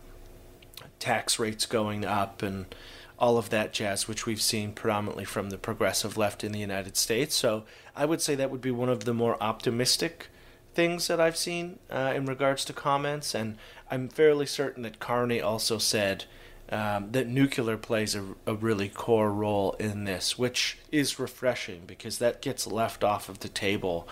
tax 0.99 1.38
rates 1.38 1.64
going 1.64 2.04
up 2.04 2.42
and 2.42 2.75
all 3.18 3.38
of 3.38 3.50
that 3.50 3.73
jazz, 3.73 4.08
which 4.08 4.26
we've 4.26 4.42
seen 4.42 4.73
predominantly 4.73 5.25
from 5.25 5.50
the 5.50 5.58
progressive 5.58 6.16
left 6.16 6.44
in 6.44 6.52
the 6.52 6.58
United 6.58 6.96
States. 6.96 7.35
So 7.37 7.64
I 7.94 8.04
would 8.04 8.20
say 8.20 8.35
that 8.35 8.50
would 8.50 8.61
be 8.61 8.70
one 8.70 8.88
of 8.88 9.04
the 9.04 9.14
more 9.14 9.42
optimistic 9.42 10.28
things 10.75 11.06
that 11.06 11.20
I've 11.20 11.37
seen 11.37 11.78
uh, 11.90 12.12
in 12.14 12.26
regards 12.26 12.64
to 12.66 12.73
comments. 12.73 13.35
And 13.35 13.56
I'm 13.90 14.08
fairly 14.08 14.44
certain 14.44 14.82
that 14.82 14.99
Carney 14.99 15.40
also 15.40 15.78
said 15.78 16.25
um, 16.70 17.12
that 17.12 17.28
nuclear 17.28 17.76
plays 17.76 18.14
a, 18.14 18.25
a 18.46 18.54
really 18.54 18.88
core 18.88 19.30
role 19.30 19.73
in 19.75 20.04
this, 20.04 20.37
which 20.37 20.78
is 20.90 21.18
refreshing 21.18 21.82
because 21.87 22.18
that 22.18 22.42
gets 22.42 22.66
left 22.66 23.04
off 23.04 23.28
of 23.28 23.40
the 23.40 23.49
table 23.49 24.08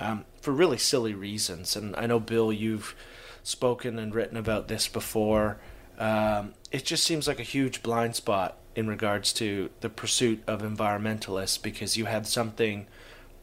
um, 0.00 0.24
for 0.40 0.52
really 0.52 0.78
silly 0.78 1.14
reasons. 1.14 1.76
And 1.76 1.94
I 1.96 2.06
know, 2.06 2.20
Bill, 2.20 2.52
you've 2.52 2.94
spoken 3.42 3.98
and 3.98 4.14
written 4.14 4.36
about 4.36 4.68
this 4.68 4.88
before. 4.88 5.58
Um, 5.98 6.54
it 6.70 6.84
just 6.84 7.04
seems 7.04 7.26
like 7.26 7.40
a 7.40 7.44
huge 7.44 7.82
blind 7.82 8.16
spot 8.16 8.56
in 8.74 8.86
regards 8.86 9.32
to 9.34 9.70
the 9.80 9.90
pursuit 9.90 10.42
of 10.46 10.62
environmentalists 10.62 11.60
because 11.60 11.96
you 11.96 12.04
have 12.04 12.26
something 12.26 12.86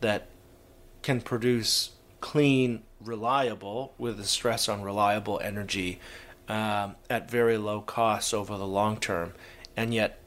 that 0.01 0.27
can 1.01 1.21
produce 1.21 1.91
clean, 2.21 2.81
reliable, 2.99 3.93
with 3.97 4.19
a 4.19 4.23
stress 4.23 4.67
on 4.69 4.81
reliable 4.81 5.39
energy 5.43 5.99
um, 6.47 6.95
at 7.09 7.29
very 7.29 7.57
low 7.57 7.81
costs 7.81 8.33
over 8.33 8.57
the 8.57 8.67
long 8.67 8.97
term, 8.97 9.33
and 9.75 9.93
yet 9.93 10.19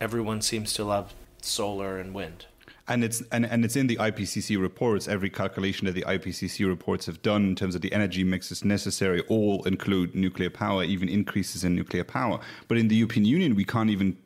everyone 0.00 0.40
seems 0.40 0.72
to 0.74 0.84
love 0.84 1.14
solar 1.42 1.98
and 1.98 2.14
wind. 2.14 2.46
And 2.88 3.04
it's 3.04 3.22
and, 3.30 3.46
and 3.46 3.64
it's 3.64 3.76
in 3.76 3.86
the 3.86 3.96
IPCC 3.96 4.60
reports. 4.60 5.06
Every 5.06 5.30
calculation 5.30 5.86
that 5.86 5.92
the 5.92 6.02
IPCC 6.02 6.66
reports 6.66 7.06
have 7.06 7.22
done 7.22 7.44
in 7.44 7.54
terms 7.54 7.76
of 7.76 7.82
the 7.82 7.92
energy 7.92 8.24
mixes 8.24 8.64
necessary 8.64 9.20
all 9.28 9.62
include 9.62 10.14
nuclear 10.14 10.50
power, 10.50 10.82
even 10.82 11.08
increases 11.08 11.62
in 11.62 11.76
nuclear 11.76 12.02
power. 12.02 12.40
But 12.66 12.78
in 12.78 12.88
the 12.88 12.96
European 12.96 13.26
Union, 13.26 13.54
we 13.54 13.64
can't 13.64 13.90
even 13.90 14.16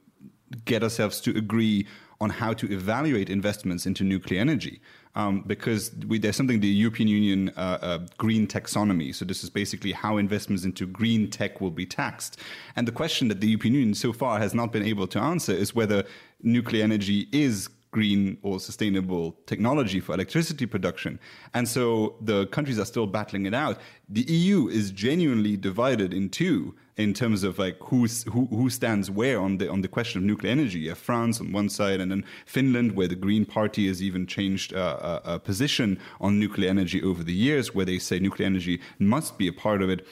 get 0.65 0.83
ourselves 0.83 1.21
to 1.23 1.37
agree 1.37 1.87
on 2.21 2.31
how 2.31 2.55
to 2.55 2.73
evaluate 2.73 3.29
investments 3.29 3.85
into 3.85 4.03
nuclear 4.03 4.41
energy. 4.41 4.81
Um, 5.17 5.45
because 5.47 5.93
we, 6.09 6.19
there's 6.19 6.35
something 6.35 6.59
the 6.59 6.67
European 6.67 7.09
Union 7.09 7.53
uh, 7.57 7.79
uh, 7.81 7.99
green 8.19 8.49
taxonomy. 8.49 9.15
So 9.15 9.25
this 9.25 9.45
is 9.45 9.51
basically 9.51 9.93
how 9.93 10.17
investments 10.17 10.65
into 10.65 10.89
green 10.89 11.31
tech 11.31 11.61
will 11.61 11.71
be 11.71 11.87
taxed. 11.87 12.41
And 12.75 12.89
the 12.89 12.93
question 12.93 13.29
that 13.29 13.41
the 13.41 13.47
European 13.47 13.75
Union 13.75 13.95
so 13.95 14.13
far 14.13 14.41
has 14.41 14.55
not 14.55 14.73
been 14.73 14.83
able 14.83 15.07
to 15.07 15.21
answer 15.21 15.53
is 15.53 15.73
whether 15.73 16.05
nuclear 16.43 16.83
energy 16.83 17.29
is 17.31 17.69
green 17.93 18.37
or 18.43 18.59
sustainable 18.59 19.37
technology 19.47 20.01
for 20.01 20.15
electricity 20.15 20.67
production. 20.67 21.21
And 21.55 21.69
so 21.69 22.17
the 22.21 22.49
countries 22.49 22.81
are 22.81 22.85
still 22.85 23.07
battling 23.07 23.47
it 23.47 23.55
out. 23.55 23.79
The 24.09 24.23
EU 24.23 24.67
is 24.67 24.91
genuinely 24.91 25.57
divided 25.57 26.13
in 26.13 26.29
two 26.29 26.75
in 26.97 27.13
terms 27.13 27.43
of 27.43 27.59
like 27.59 27.77
who's, 27.81 28.23
who 28.25 28.47
who 28.47 28.71
stands 28.71 29.11
where 29.11 29.41
on 29.41 29.59
the 29.59 29.71
on 29.71 29.81
the 29.81 29.89
question 29.89 30.21
of 30.21 30.25
nuclear 30.25 30.53
energy. 30.53 30.81
You 30.81 30.91
have 30.91 30.99
France 30.99 31.41
on 31.41 31.53
one 31.53 31.69
side, 31.69 32.01
and 32.01 32.11
then 32.11 32.25
Finland, 32.47 32.93
where 32.93 33.09
the 33.09 33.17
Green 33.17 33.45
Party 33.45 33.89
has 33.89 34.03
even 34.03 34.27
changed 34.27 34.73
uh, 34.75 35.21
a, 35.25 35.35
a 35.35 35.39
position 35.39 35.99
on 36.21 36.39
nuclear 36.39 36.71
energy 36.71 37.03
over 37.03 37.23
the 37.23 37.33
years, 37.33 37.75
where 37.75 37.85
they 37.85 37.99
say 37.99 38.19
nuclear 38.19 38.47
energy 38.47 38.81
must 38.99 39.39
be 39.39 39.49
a 39.49 39.53
part 39.53 39.83
of 39.83 39.91
it. 39.91 40.07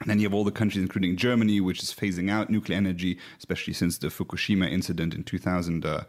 And 0.00 0.10
then 0.10 0.18
you 0.18 0.26
have 0.26 0.34
all 0.34 0.44
the 0.44 0.50
countries, 0.50 0.82
including 0.82 1.16
Germany, 1.16 1.58
which 1.60 1.82
is 1.82 1.94
phasing 1.94 2.30
out 2.30 2.50
nuclear 2.50 2.76
energy, 2.76 3.18
especially 3.38 3.72
since 3.72 3.96
the 3.96 4.08
Fukushima 4.08 4.70
incident 4.70 5.14
in 5.14 5.24
2011, 5.24 5.80
uh, 5.82 6.04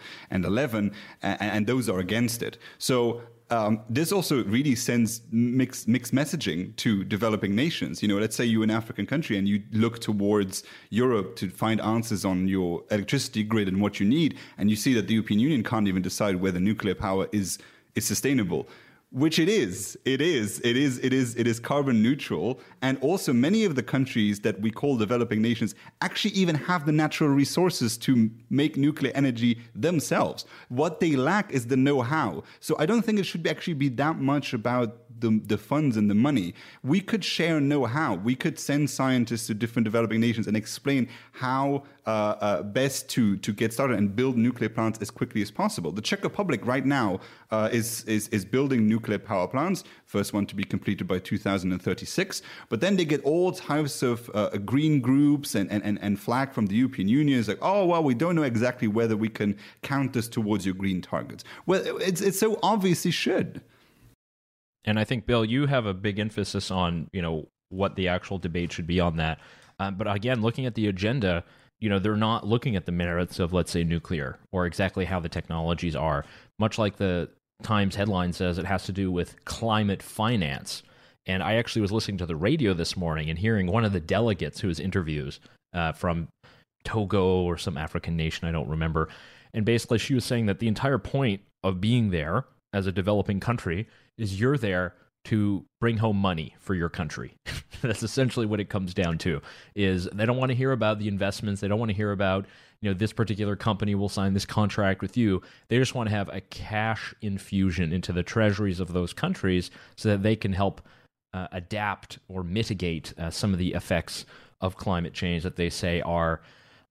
and, 1.21 1.41
and 1.41 1.67
those 1.67 1.88
are 1.88 2.00
against 2.00 2.43
it. 2.43 2.57
So 2.79 3.21
um, 3.50 3.82
this 3.89 4.12
also 4.12 4.44
really 4.44 4.75
sends 4.75 5.22
mixed 5.32 5.88
mixed 5.88 6.13
messaging 6.13 6.75
to 6.77 7.04
developing 7.04 7.56
nations. 7.56 8.01
You 8.01 8.10
know, 8.10 8.18
let's 8.18 8.36
say 8.36 8.44
you're 8.44 8.63
an 8.63 8.72
African 8.72 9.06
country 9.06 9.38
and 9.38 9.48
you 9.48 9.63
look 9.72 10.00
towards 10.00 10.63
Europe 10.89 11.36
to 11.38 11.50
find 11.50 11.80
answers 11.80 12.25
on 12.25 12.48
your 12.48 12.84
electricity 12.92 13.44
grid 13.44 13.68
and 13.68 13.82
what 13.82 14.00
you 14.00 14.06
need, 14.06 14.38
and 14.58 14.70
you 14.70 14.75
see 14.75 14.94
that 14.94 15.08
the 15.08 15.13
European 15.13 15.39
Union 15.39 15.63
can't 15.63 15.88
even 15.88 16.01
decide 16.01 16.36
whether 16.38 16.60
nuclear 16.60 16.96
power 16.96 17.27
is 17.32 17.58
is 17.96 18.06
sustainable 18.06 18.68
which 19.12 19.40
it 19.40 19.48
is 19.48 19.98
it 20.04 20.20
is 20.20 20.60
it 20.66 20.76
is 20.76 21.00
it 21.00 21.14
is 21.14 21.36
it 21.36 21.48
is 21.48 21.60
carbon 21.60 22.04
neutral. 22.04 22.60
And 22.82 22.98
also 23.00 23.32
many 23.32 23.64
of 23.64 23.76
the 23.76 23.84
countries 23.84 24.42
that 24.42 24.60
we 24.60 24.70
call 24.70 24.98
developing 24.98 25.42
nations 25.42 25.76
actually 26.02 26.32
even 26.32 26.56
have 26.56 26.86
the 26.86 26.92
natural 26.92 27.30
resources 27.30 27.98
to 28.00 28.30
make 28.50 28.76
nuclear 28.76 29.12
energy 29.16 29.60
themselves. 29.74 30.46
What 30.70 31.00
they 31.00 31.16
lack 31.16 31.52
is 31.52 31.68
the 31.68 31.78
know-how. 31.78 32.44
So 32.60 32.76
i 32.80 32.86
don't 32.86 33.04
think 33.04 33.20
it 33.20 33.26
should 33.26 33.48
actually 33.48 33.76
be 33.76 33.90
that 33.90 34.20
much 34.20 34.54
about 34.54 35.07
the, 35.19 35.39
the 35.45 35.57
funds 35.57 35.97
and 35.97 36.09
the 36.09 36.15
money. 36.15 36.53
We 36.83 37.00
could 37.00 37.24
share 37.24 37.59
know-how. 37.59 38.15
We 38.15 38.36
could 38.36 38.59
send 38.59 38.89
scientists 38.89 39.47
to 39.47 39.53
different 39.53 39.83
developing 39.86 40.19
nations 40.19 40.47
and 40.47 40.57
explain 40.57 41.07
how 41.33 41.83
uh, 42.05 42.36
uh, 42.39 42.63
best 42.63 43.09
to 43.09 43.36
to 43.36 43.51
get 43.51 43.74
started 43.74 43.97
and 43.97 44.15
build 44.15 44.38
nuclear 44.38 44.69
plants 44.69 44.97
as 45.01 45.12
quickly 45.12 45.41
as 45.41 45.51
possible. 45.51 45.91
The 45.91 46.01
Czech 46.01 46.24
Republic 46.24 46.65
right 46.65 46.86
now 46.86 47.19
uh, 47.51 47.69
is, 47.71 48.05
is 48.05 48.29
is 48.29 48.45
building 48.45 48.88
nuclear 48.88 49.19
power 49.19 49.45
plants. 49.45 49.83
First 50.05 50.31
one 50.33 50.45
to 50.45 50.55
be 50.55 50.63
completed 50.63 51.05
by 51.05 51.19
2036. 51.19 52.41
But 52.69 52.79
then 52.79 52.95
they 52.95 53.03
get 53.03 53.21
all 53.24 53.51
types 53.51 54.03
of 54.03 54.31
uh, 54.33 54.57
green 54.59 55.01
groups 55.01 55.53
and, 55.55 55.69
and, 55.69 56.00
and 56.01 56.17
flag 56.17 56.53
from 56.53 56.67
the 56.67 56.75
European 56.75 57.09
Union. 57.09 57.39
It's 57.39 57.50
like, 57.50 57.59
oh 57.62 57.86
well, 57.86 58.03
we 58.03 58.13
don't 58.13 58.36
know 58.36 58.43
exactly 58.43 58.88
whether 58.88 59.17
we 59.17 59.27
can 59.27 59.57
count 59.81 60.13
this 60.13 60.29
towards 60.29 60.65
your 60.65 60.75
green 60.75 61.01
targets. 61.01 61.43
Well, 61.65 61.81
it's 62.00 62.21
it's 62.21 62.39
so 62.39 62.57
obvious 62.63 62.88
obviously 62.88 63.12
should. 63.12 63.62
And 64.88 64.98
I 64.98 65.03
think 65.03 65.27
Bill, 65.27 65.46
you 65.46 65.67
have 65.67 65.86
a 65.86 65.94
big 65.94 66.17
emphasis 66.17 66.72
on 66.72 67.10
you 67.13 67.22
know 67.22 67.48
what 67.70 67.96
the 67.96 68.08
actual 68.08 68.39
debate 68.39 68.72
should 68.72 68.88
be 68.88 69.00
on 69.00 69.17
that. 69.17 69.39
Um, 69.79 69.96
but 69.96 70.12
again, 70.12 70.41
looking 70.41 70.65
at 70.65 70.74
the 70.74 70.88
agenda, 70.88 71.44
you 71.79 71.89
know 71.89 72.00
they're 72.00 72.15
not 72.15 72.48
looking 72.48 72.75
at 72.75 72.86
the 72.86 72.91
merits 72.91 73.38
of 73.38 73.53
let's 73.53 73.72
say 73.72 73.84
nuclear 73.84 74.39
or 74.51 74.65
exactly 74.65 75.06
how 75.06 75.20
the 75.20 75.29
technologies 75.29 75.96
are. 75.96 76.25
Much 76.58 76.79
like 76.79 76.96
the 76.98 77.29
Times 77.63 77.96
headline 77.96 78.34
says, 78.34 78.60
it 78.60 78.65
has 78.65 78.84
to 78.84 78.91
do 78.91 79.12
with 79.12 79.44
climate 79.46 80.03
finance. 80.03 80.84
And 81.25 81.41
I 81.41 81.56
actually 81.56 81.82
was 81.82 81.91
listening 81.91 82.20
to 82.20 82.25
the 82.27 82.36
radio 82.36 82.74
this 82.74 82.96
morning 82.96 83.29
and 83.29 83.39
hearing 83.39 83.67
one 83.67 83.84
of 83.84 83.94
the 83.94 84.00
delegates 84.00 84.60
who 84.60 84.67
was 84.67 84.79
interviews 84.79 85.39
uh, 85.74 85.91
from 85.91 86.27
Togo 86.84 87.41
or 87.41 87.58
some 87.58 87.75
African 87.75 88.15
nation, 88.15 88.48
I 88.48 88.51
don't 88.51 88.70
remember. 88.70 89.10
And 89.53 89.65
basically, 89.65 89.98
she 89.98 90.13
was 90.13 90.24
saying 90.24 90.46
that 90.46 90.60
the 90.60 90.67
entire 90.67 91.00
point 91.00 91.41
of 91.63 91.82
being 91.82 92.12
there 92.12 92.46
as 92.74 92.86
a 92.86 92.91
developing 92.91 93.39
country 93.39 93.88
is 94.17 94.39
you're 94.39 94.57
there 94.57 94.93
to 95.25 95.65
bring 95.81 95.97
home 95.97 96.15
money 96.15 96.55
for 96.59 96.74
your 96.74 96.88
country. 96.88 97.36
That's 97.81 98.01
essentially 98.01 98.45
what 98.45 98.62
it 98.62 98.69
comes 98.69 98.93
down 98.93 99.17
to. 99.19 99.41
Is 99.75 100.07
they 100.13 100.25
don't 100.25 100.38
want 100.38 100.51
to 100.51 100.55
hear 100.55 100.71
about 100.71 101.00
the 101.00 101.09
investments, 101.09 101.59
they 101.59 101.67
don't 101.67 101.79
want 101.79 101.89
to 101.89 101.97
hear 101.97 102.12
about, 102.12 102.45
you 102.81 102.89
know, 102.89 102.93
this 102.93 103.12
particular 103.12 103.57
company 103.57 103.93
will 103.93 104.07
sign 104.07 104.33
this 104.33 104.45
contract 104.45 105.01
with 105.01 105.17
you. 105.17 105.41
They 105.67 105.77
just 105.77 105.95
want 105.95 106.07
to 106.09 106.15
have 106.15 106.29
a 106.29 106.41
cash 106.41 107.13
infusion 107.21 107.91
into 107.91 108.13
the 108.13 108.24
treasuries 108.24 108.79
of 108.79 108.93
those 108.93 109.12
countries 109.12 109.69
so 109.97 110.09
that 110.09 110.24
they 110.24 110.36
can 110.36 110.53
help 110.53 110.81
uh, 111.33 111.47
adapt 111.51 112.19
or 112.29 112.43
mitigate 112.43 113.13
uh, 113.17 113.29
some 113.29 113.51
of 113.51 113.59
the 113.59 113.74
effects 113.74 114.25
of 114.62 114.77
climate 114.77 115.13
change 115.13 115.43
that 115.43 115.57
they 115.57 115.69
say 115.69 116.01
are 116.01 116.41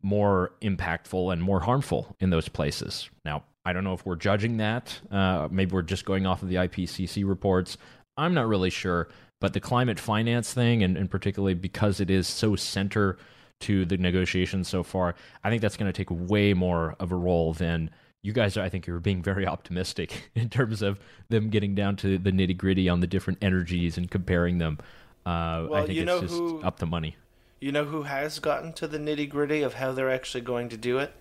more 0.03 0.53
impactful 0.61 1.33
and 1.33 1.43
more 1.43 1.61
harmful 1.61 2.15
in 2.21 2.31
those 2.31 2.49
places. 2.49 3.09
Now, 3.25 3.45
I 3.67 3.73
don't 3.73 3.83
know 3.83 3.95
if 3.95 4.07
we're 4.07 4.15
judging 4.15 4.59
that. 4.59 4.97
Uh, 5.11 5.49
maybe 5.51 5.73
we're 5.73 5.83
just 5.83 6.05
going 6.05 6.25
off 6.25 6.41
of 6.41 6.49
the 6.49 6.55
IPCC 6.55 7.29
reports. 7.29 7.77
I'm 8.17 8.33
not 8.33 8.47
really 8.47 8.71
sure. 8.71 9.09
But 9.41 9.55
the 9.55 9.61
climate 9.61 9.99
finance 9.99 10.55
thing, 10.55 10.85
and, 10.85 10.97
and 10.97 11.11
particularly 11.11 11.55
because 11.55 11.99
it 11.99 12.09
is 12.09 12.29
so 12.29 12.55
center 12.55 13.19
to 13.63 13.85
the 13.85 13.97
negotiations 13.97 14.69
so 14.69 14.85
far, 14.85 15.17
I 15.43 15.51
think 15.51 15.63
that's 15.63 15.77
going 15.77 15.93
to 15.93 16.05
take 16.05 16.09
way 16.11 16.55
more 16.55 16.95
of 17.01 17.11
a 17.11 17.17
role 17.17 17.55
than 17.55 17.91
you 18.23 18.33
guys. 18.33 18.57
Are, 18.57 18.63
I 18.63 18.69
think 18.69 18.87
you're 18.87 19.01
being 19.01 19.21
very 19.21 19.47
optimistic 19.49 20.31
in 20.37 20.49
terms 20.49 20.81
of 20.81 21.01
them 21.29 21.51
getting 21.51 21.75
down 21.75 21.97
to 21.97 22.19
the 22.19 22.31
nitty 22.31 22.57
gritty 22.57 22.89
on 22.89 23.01
the 23.01 23.09
different 23.09 23.41
energies 23.43 23.99
and 23.99 24.09
comparing 24.09 24.59
them. 24.59 24.79
Uh, 25.27 25.67
well, 25.69 25.83
I 25.83 25.87
think 25.87 25.99
it's 25.99 26.21
just 26.21 26.35
who, 26.35 26.63
up 26.63 26.79
the 26.79 26.87
money. 26.87 27.17
You 27.61 27.73
know 27.73 27.85
who 27.85 28.05
has 28.05 28.39
gotten 28.39 28.73
to 28.75 28.87
the 28.87 28.99
nitty 28.99 29.29
gritty 29.29 29.63
of 29.63 29.75
how 29.75 29.91
they're 29.91 30.13
actually 30.13 30.43
going 30.43 30.69
to 30.69 30.77
do 30.77 30.99
it? 30.99 31.13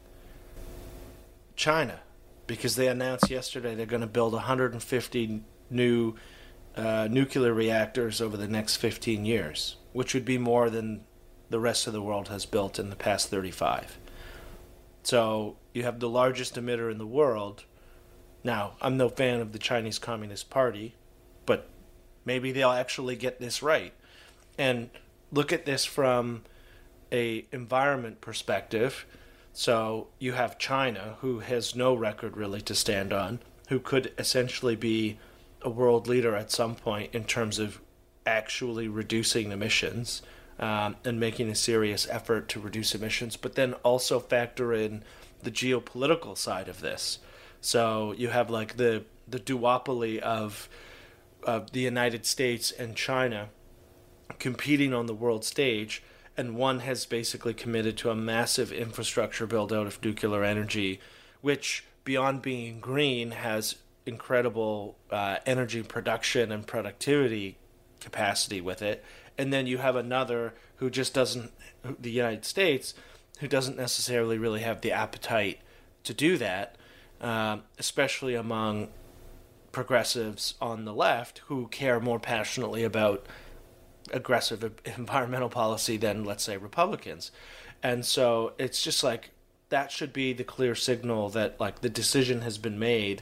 China 1.55 2.01
because 2.47 2.75
they 2.75 2.87
announced 2.87 3.29
yesterday 3.29 3.75
they're 3.75 3.85
going 3.85 4.01
to 4.01 4.07
build 4.07 4.33
150 4.33 5.43
new 5.69 6.15
uh, 6.75 7.07
nuclear 7.09 7.53
reactors 7.53 8.21
over 8.21 8.37
the 8.37 8.47
next 8.47 8.77
15 8.77 9.25
years, 9.25 9.77
which 9.93 10.13
would 10.13 10.25
be 10.25 10.37
more 10.37 10.69
than 10.69 11.01
the 11.49 11.59
rest 11.59 11.87
of 11.87 11.93
the 11.93 12.01
world 12.01 12.27
has 12.27 12.45
built 12.45 12.79
in 12.79 12.89
the 12.89 12.95
past 12.95 13.29
35. 13.29 13.97
So 15.03 15.57
you 15.73 15.83
have 15.83 15.99
the 15.99 16.09
largest 16.09 16.55
emitter 16.55 16.91
in 16.91 16.97
the 16.97 17.07
world. 17.07 17.63
Now, 18.43 18.73
I'm 18.81 18.97
no 18.97 19.09
fan 19.09 19.39
of 19.39 19.51
the 19.51 19.59
Chinese 19.59 19.99
Communist 19.99 20.49
Party, 20.49 20.95
but 21.45 21.69
maybe 22.25 22.51
they'll 22.51 22.71
actually 22.71 23.15
get 23.15 23.39
this 23.39 23.61
right. 23.61 23.93
And 24.57 24.89
look 25.31 25.53
at 25.53 25.65
this 25.65 25.85
from 25.85 26.43
a 27.11 27.45
environment 27.51 28.21
perspective 28.21 29.05
so 29.57 30.07
you 30.19 30.33
have 30.33 30.57
China, 30.57 31.15
who 31.21 31.39
has 31.39 31.75
no 31.75 31.93
record 31.93 32.35
really 32.35 32.59
to 32.59 32.75
stand 32.75 33.13
on, 33.13 33.39
who 33.69 33.79
could 33.79 34.11
essentially 34.17 34.75
be 34.75 35.17
a 35.61 35.69
world 35.69 36.07
leader 36.07 36.35
at 36.35 36.51
some 36.51 36.75
point 36.75 37.15
in 37.15 37.23
terms 37.23 37.57
of 37.57 37.79
actually 38.25 38.89
reducing 38.89 39.53
emissions 39.53 40.21
um, 40.59 40.97
and 41.05 41.21
making 41.21 41.49
a 41.49 41.55
serious 41.55 42.05
effort 42.09 42.49
to 42.49 42.59
reduce 42.59 42.93
emissions, 42.93 43.37
but 43.37 43.55
then 43.55 43.73
also 43.75 44.19
factor 44.19 44.73
in 44.73 45.03
the 45.41 45.51
geopolitical 45.51 46.37
side 46.37 46.67
of 46.67 46.81
this. 46.81 47.19
So 47.61 48.13
you 48.17 48.27
have 48.27 48.49
like 48.49 48.75
the 48.75 49.05
the 49.25 49.39
duopoly 49.39 50.19
of 50.19 50.67
of 51.43 51.71
the 51.71 51.79
United 51.79 52.25
States 52.25 52.71
and 52.71 52.93
China 52.93 53.47
competing 54.37 54.93
on 54.93 55.05
the 55.05 55.13
world 55.13 55.45
stage 55.45 56.03
and 56.37 56.55
one 56.55 56.79
has 56.79 57.05
basically 57.05 57.53
committed 57.53 57.97
to 57.97 58.09
a 58.09 58.15
massive 58.15 58.71
infrastructure 58.71 59.47
build 59.47 59.71
out 59.71 59.87
of 59.87 60.03
nuclear 60.03 60.43
energy, 60.43 60.99
which 61.41 61.85
beyond 62.03 62.41
being 62.41 62.79
green 62.79 63.31
has 63.31 63.75
incredible 64.05 64.97
uh, 65.09 65.37
energy 65.45 65.81
production 65.81 66.51
and 66.51 66.67
productivity 66.67 67.57
capacity 67.99 68.61
with 68.61 68.81
it. 68.81 69.03
And 69.37 69.51
then 69.51 69.65
you 69.65 69.79
have 69.79 69.95
another 69.95 70.53
who 70.77 70.89
just 70.89 71.13
doesn't, 71.13 71.51
the 71.99 72.11
United 72.11 72.45
States, 72.45 72.93
who 73.39 73.47
doesn't 73.47 73.77
necessarily 73.77 74.37
really 74.37 74.61
have 74.61 74.81
the 74.81 74.91
appetite 74.91 75.59
to 76.03 76.13
do 76.13 76.37
that, 76.37 76.77
uh, 77.19 77.57
especially 77.79 78.35
among 78.35 78.89
progressives 79.71 80.53
on 80.61 80.85
the 80.85 80.93
left 80.93 81.39
who 81.47 81.67
care 81.67 81.99
more 81.99 82.19
passionately 82.19 82.83
about 82.83 83.25
aggressive 84.11 84.71
environmental 84.97 85.49
policy 85.49 85.97
than 85.97 86.23
let's 86.23 86.43
say 86.43 86.57
Republicans. 86.57 87.31
And 87.83 88.05
so 88.05 88.53
it's 88.57 88.81
just 88.81 89.03
like 89.03 89.31
that 89.69 89.91
should 89.91 90.13
be 90.13 90.33
the 90.33 90.43
clear 90.43 90.75
signal 90.75 91.29
that 91.29 91.59
like 91.59 91.81
the 91.81 91.89
decision 91.89 92.41
has 92.41 92.57
been 92.57 92.79
made 92.79 93.21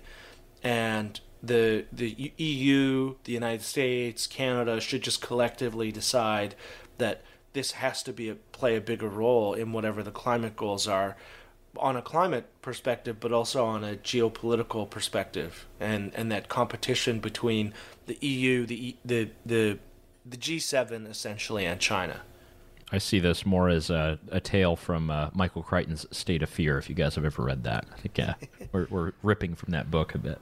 and 0.61 1.19
the 1.41 1.85
the 1.91 2.31
EU, 2.37 3.15
the 3.25 3.33
United 3.33 3.63
States, 3.63 4.27
Canada 4.27 4.79
should 4.79 5.03
just 5.03 5.21
collectively 5.21 5.91
decide 5.91 6.55
that 6.97 7.21
this 7.51 7.73
has 7.73 8.01
to 8.03 8.13
be 8.13 8.29
a, 8.29 8.35
play 8.35 8.75
a 8.75 8.81
bigger 8.81 9.09
role 9.09 9.53
in 9.53 9.73
whatever 9.73 10.01
the 10.01 10.11
climate 10.11 10.55
goals 10.55 10.87
are 10.87 11.15
on 11.77 11.95
a 11.95 12.01
climate 12.01 12.45
perspective 12.61 13.19
but 13.19 13.31
also 13.31 13.65
on 13.65 13.83
a 13.83 13.95
geopolitical 13.95 14.87
perspective 14.87 15.65
and 15.79 16.13
and 16.13 16.31
that 16.31 16.47
competition 16.47 17.19
between 17.19 17.73
the 18.05 18.17
EU 18.21 18.65
the 18.65 18.95
the 19.03 19.29
the 19.45 19.79
the 20.25 20.37
G7 20.37 21.09
essentially 21.09 21.65
and 21.65 21.79
China 21.79 22.21
I 22.93 22.99
see 22.99 23.17
this 23.17 23.43
more 23.43 23.69
as 23.69 23.89
a, 23.89 24.19
a 24.29 24.39
tale 24.39 24.75
from 24.75 25.09
uh, 25.09 25.31
Michael 25.33 25.63
Crichton's 25.63 26.05
State 26.15 26.43
of 26.43 26.49
Fear. 26.49 26.77
If 26.77 26.89
you 26.89 26.95
guys 26.95 27.15
have 27.15 27.25
ever 27.25 27.41
read 27.41 27.63
that, 27.63 27.85
I 27.91 27.99
think 27.99 28.19
uh, 28.19 28.35
we're, 28.71 28.85
we're 28.91 29.13
ripping 29.23 29.55
from 29.55 29.71
that 29.71 29.89
book 29.89 30.13
a 30.13 30.19
bit. 30.19 30.39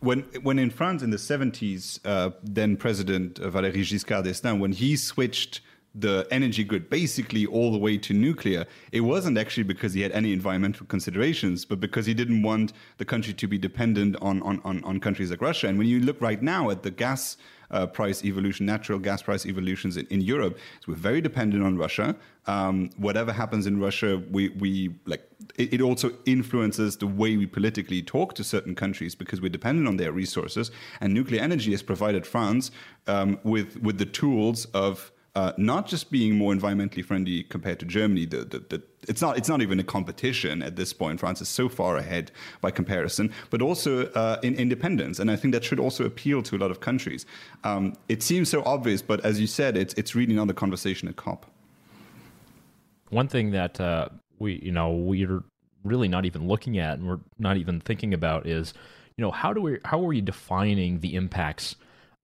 When, 0.00 0.20
when 0.42 0.58
in 0.58 0.70
France 0.70 1.02
in 1.02 1.10
the 1.10 1.18
70s, 1.18 2.00
uh, 2.06 2.30
then 2.42 2.78
President 2.78 3.34
Valéry 3.34 3.82
Giscard 3.82 4.24
d'Estaing, 4.24 4.60
when 4.60 4.72
he 4.72 4.96
switched 4.96 5.60
the 5.94 6.26
energy 6.30 6.64
grid 6.64 6.88
basically 6.88 7.44
all 7.44 7.70
the 7.70 7.76
way 7.76 7.98
to 7.98 8.14
nuclear, 8.14 8.64
it 8.92 9.02
wasn't 9.02 9.36
actually 9.36 9.64
because 9.64 9.92
he 9.92 10.00
had 10.00 10.12
any 10.12 10.32
environmental 10.32 10.86
considerations, 10.86 11.66
but 11.66 11.80
because 11.80 12.06
he 12.06 12.14
didn't 12.14 12.42
want 12.42 12.72
the 12.96 13.04
country 13.04 13.34
to 13.34 13.46
be 13.46 13.58
dependent 13.58 14.16
on, 14.22 14.40
on, 14.42 14.62
on, 14.64 14.82
on 14.84 15.00
countries 15.00 15.30
like 15.30 15.42
Russia. 15.42 15.68
And 15.68 15.76
when 15.76 15.86
you 15.86 16.00
look 16.00 16.18
right 16.22 16.40
now 16.40 16.70
at 16.70 16.82
the 16.82 16.90
gas 16.90 17.36
uh, 17.70 17.86
price 17.86 18.24
evolution, 18.24 18.66
natural 18.66 18.98
gas 18.98 19.22
price 19.22 19.46
evolutions 19.46 19.96
in, 19.96 20.06
in 20.08 20.20
Europe. 20.20 20.58
So 20.80 20.92
we're 20.92 20.94
very 20.96 21.20
dependent 21.20 21.62
on 21.62 21.76
Russia. 21.76 22.16
Um, 22.46 22.90
whatever 22.96 23.32
happens 23.32 23.66
in 23.66 23.80
Russia, 23.80 24.22
we, 24.30 24.48
we 24.50 24.94
like 25.04 25.22
it, 25.56 25.74
it, 25.74 25.80
also 25.80 26.12
influences 26.24 26.96
the 26.96 27.06
way 27.06 27.36
we 27.36 27.46
politically 27.46 28.02
talk 28.02 28.34
to 28.34 28.44
certain 28.44 28.74
countries 28.74 29.14
because 29.14 29.40
we're 29.40 29.50
dependent 29.50 29.86
on 29.88 29.96
their 29.98 30.12
resources. 30.12 30.70
And 31.00 31.12
nuclear 31.12 31.40
energy 31.42 31.70
has 31.72 31.82
provided 31.82 32.26
France 32.26 32.70
um, 33.06 33.38
with 33.44 33.80
with 33.82 33.98
the 33.98 34.06
tools 34.06 34.64
of 34.66 35.12
uh, 35.40 35.52
not 35.56 35.86
just 35.86 36.10
being 36.10 36.36
more 36.36 36.52
environmentally 36.52 37.02
friendly 37.02 37.44
compared 37.44 37.80
to 37.80 37.86
Germany. 37.86 38.26
The, 38.26 38.44
the, 38.44 38.58
the, 38.58 38.82
it's 39.08 39.22
not 39.22 39.38
it's 39.38 39.48
not 39.48 39.62
even 39.62 39.80
a 39.80 39.82
competition 39.82 40.62
at 40.62 40.76
this 40.76 40.92
point. 40.92 41.18
France 41.18 41.40
is 41.40 41.48
so 41.48 41.66
far 41.66 41.96
ahead 41.96 42.30
by 42.60 42.70
comparison, 42.70 43.32
but 43.48 43.62
also 43.62 44.06
uh, 44.08 44.38
in 44.42 44.54
independence, 44.54 45.18
and 45.18 45.30
I 45.30 45.36
think 45.36 45.54
that 45.54 45.64
should 45.64 45.80
also 45.80 46.04
appeal 46.04 46.42
to 46.42 46.56
a 46.56 46.58
lot 46.58 46.70
of 46.70 46.80
countries. 46.80 47.24
Um, 47.64 47.94
it 48.10 48.22
seems 48.22 48.50
so 48.50 48.62
obvious, 48.66 49.00
but 49.00 49.24
as 49.24 49.40
you 49.40 49.46
said, 49.46 49.78
it's 49.78 49.94
it's 49.94 50.14
really 50.14 50.34
not 50.34 50.46
the 50.46 50.58
conversation 50.64 51.08
at 51.08 51.16
COP. 51.16 51.46
One 53.08 53.26
thing 53.26 53.52
that 53.52 53.80
uh, 53.80 54.10
we 54.38 54.60
you 54.62 54.72
know 54.72 54.90
we're 54.90 55.42
really 55.84 56.08
not 56.08 56.26
even 56.26 56.48
looking 56.48 56.76
at, 56.76 56.98
and 56.98 57.08
we're 57.08 57.20
not 57.38 57.56
even 57.56 57.80
thinking 57.80 58.12
about 58.12 58.46
is 58.46 58.74
you 59.16 59.22
know 59.24 59.30
how 59.30 59.54
do 59.54 59.62
we 59.62 59.78
how 59.86 59.98
are 60.00 60.10
we 60.14 60.20
defining 60.20 61.00
the 61.00 61.14
impacts 61.14 61.76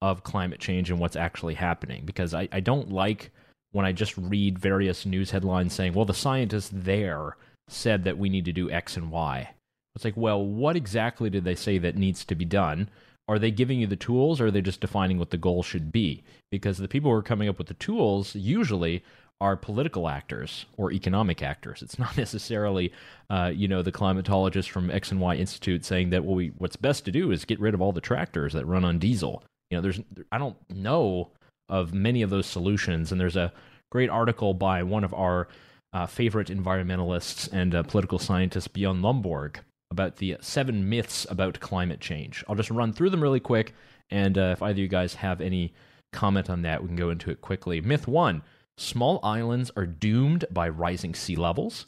of 0.02 0.22
climate 0.22 0.60
change 0.60 0.90
and 0.90 0.98
what's 0.98 1.16
actually 1.16 1.54
happening 1.54 2.04
because 2.04 2.34
I, 2.34 2.48
I 2.52 2.60
don't 2.60 2.90
like 2.90 3.30
when 3.72 3.86
I 3.86 3.92
just 3.92 4.16
read 4.16 4.58
various 4.58 5.06
news 5.06 5.30
headlines 5.30 5.74
saying, 5.74 5.94
well, 5.94 6.04
the 6.04 6.14
scientists 6.14 6.70
there 6.72 7.36
said 7.68 8.04
that 8.04 8.18
we 8.18 8.28
need 8.28 8.44
to 8.44 8.52
do 8.52 8.70
X 8.70 8.96
and 8.96 9.10
Y. 9.10 9.50
It's 9.94 10.04
like, 10.04 10.16
well, 10.16 10.44
what 10.44 10.76
exactly 10.76 11.30
did 11.30 11.44
they 11.44 11.54
say 11.54 11.78
that 11.78 11.96
needs 11.96 12.24
to 12.26 12.34
be 12.34 12.44
done? 12.44 12.88
Are 13.28 13.38
they 13.38 13.50
giving 13.50 13.80
you 13.80 13.86
the 13.86 13.96
tools 13.96 14.40
or 14.40 14.46
are 14.46 14.50
they 14.50 14.60
just 14.60 14.80
defining 14.80 15.18
what 15.18 15.30
the 15.30 15.36
goal 15.36 15.62
should 15.62 15.90
be? 15.90 16.22
Because 16.50 16.78
the 16.78 16.88
people 16.88 17.10
who 17.10 17.16
are 17.16 17.22
coming 17.22 17.48
up 17.48 17.58
with 17.58 17.66
the 17.66 17.74
tools 17.74 18.34
usually 18.34 19.02
are 19.40 19.56
political 19.56 20.08
actors 20.08 20.66
or 20.76 20.92
economic 20.92 21.42
actors. 21.42 21.82
It's 21.82 21.98
not 21.98 22.16
necessarily, 22.16 22.92
uh, 23.30 23.52
you 23.54 23.68
know, 23.68 23.82
the 23.82 23.92
climatologist 23.92 24.68
from 24.68 24.90
X 24.90 25.10
and 25.10 25.20
Y 25.20 25.34
Institute 25.36 25.84
saying 25.84 26.10
that 26.10 26.24
well, 26.24 26.36
we, 26.36 26.52
what's 26.58 26.76
best 26.76 27.04
to 27.06 27.10
do 27.10 27.30
is 27.30 27.44
get 27.44 27.60
rid 27.60 27.74
of 27.74 27.80
all 27.80 27.92
the 27.92 28.00
tractors 28.00 28.52
that 28.52 28.66
run 28.66 28.84
on 28.84 28.98
diesel. 28.98 29.42
You 29.70 29.78
know, 29.78 29.82
there's 29.82 30.00
I 30.30 30.38
don't 30.38 30.56
know 30.70 31.30
of 31.68 31.92
many 31.92 32.22
of 32.22 32.30
those 32.30 32.46
solutions, 32.46 33.12
and 33.12 33.20
there's 33.20 33.36
a 33.36 33.52
great 33.90 34.10
article 34.10 34.54
by 34.54 34.82
one 34.82 35.04
of 35.04 35.14
our 35.14 35.48
uh, 35.92 36.06
favorite 36.06 36.48
environmentalists 36.48 37.48
and 37.52 37.74
uh, 37.74 37.82
political 37.82 38.18
scientists, 38.18 38.68
Bjorn 38.68 39.00
Lomborg, 39.00 39.56
about 39.90 40.16
the 40.16 40.36
seven 40.40 40.88
myths 40.88 41.26
about 41.30 41.60
climate 41.60 42.00
change. 42.00 42.44
I'll 42.48 42.54
just 42.54 42.70
run 42.70 42.92
through 42.92 43.10
them 43.10 43.22
really 43.22 43.40
quick, 43.40 43.74
and 44.10 44.36
uh, 44.38 44.52
if 44.52 44.62
either 44.62 44.72
of 44.72 44.78
you 44.78 44.88
guys 44.88 45.14
have 45.14 45.40
any 45.40 45.74
comment 46.12 46.48
on 46.50 46.62
that, 46.62 46.82
we 46.82 46.88
can 46.88 46.96
go 46.96 47.10
into 47.10 47.30
it 47.30 47.40
quickly. 47.40 47.80
Myth 47.80 48.06
one: 48.06 48.42
Small 48.78 49.20
islands 49.22 49.70
are 49.76 49.86
doomed 49.86 50.44
by 50.50 50.68
rising 50.68 51.14
sea 51.14 51.36
levels. 51.36 51.86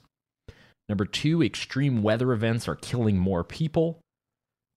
Number 0.89 1.05
two, 1.05 1.43
extreme 1.43 2.03
weather 2.03 2.33
events 2.33 2.67
are 2.67 2.75
killing 2.75 3.19
more 3.19 3.45
people. 3.45 4.01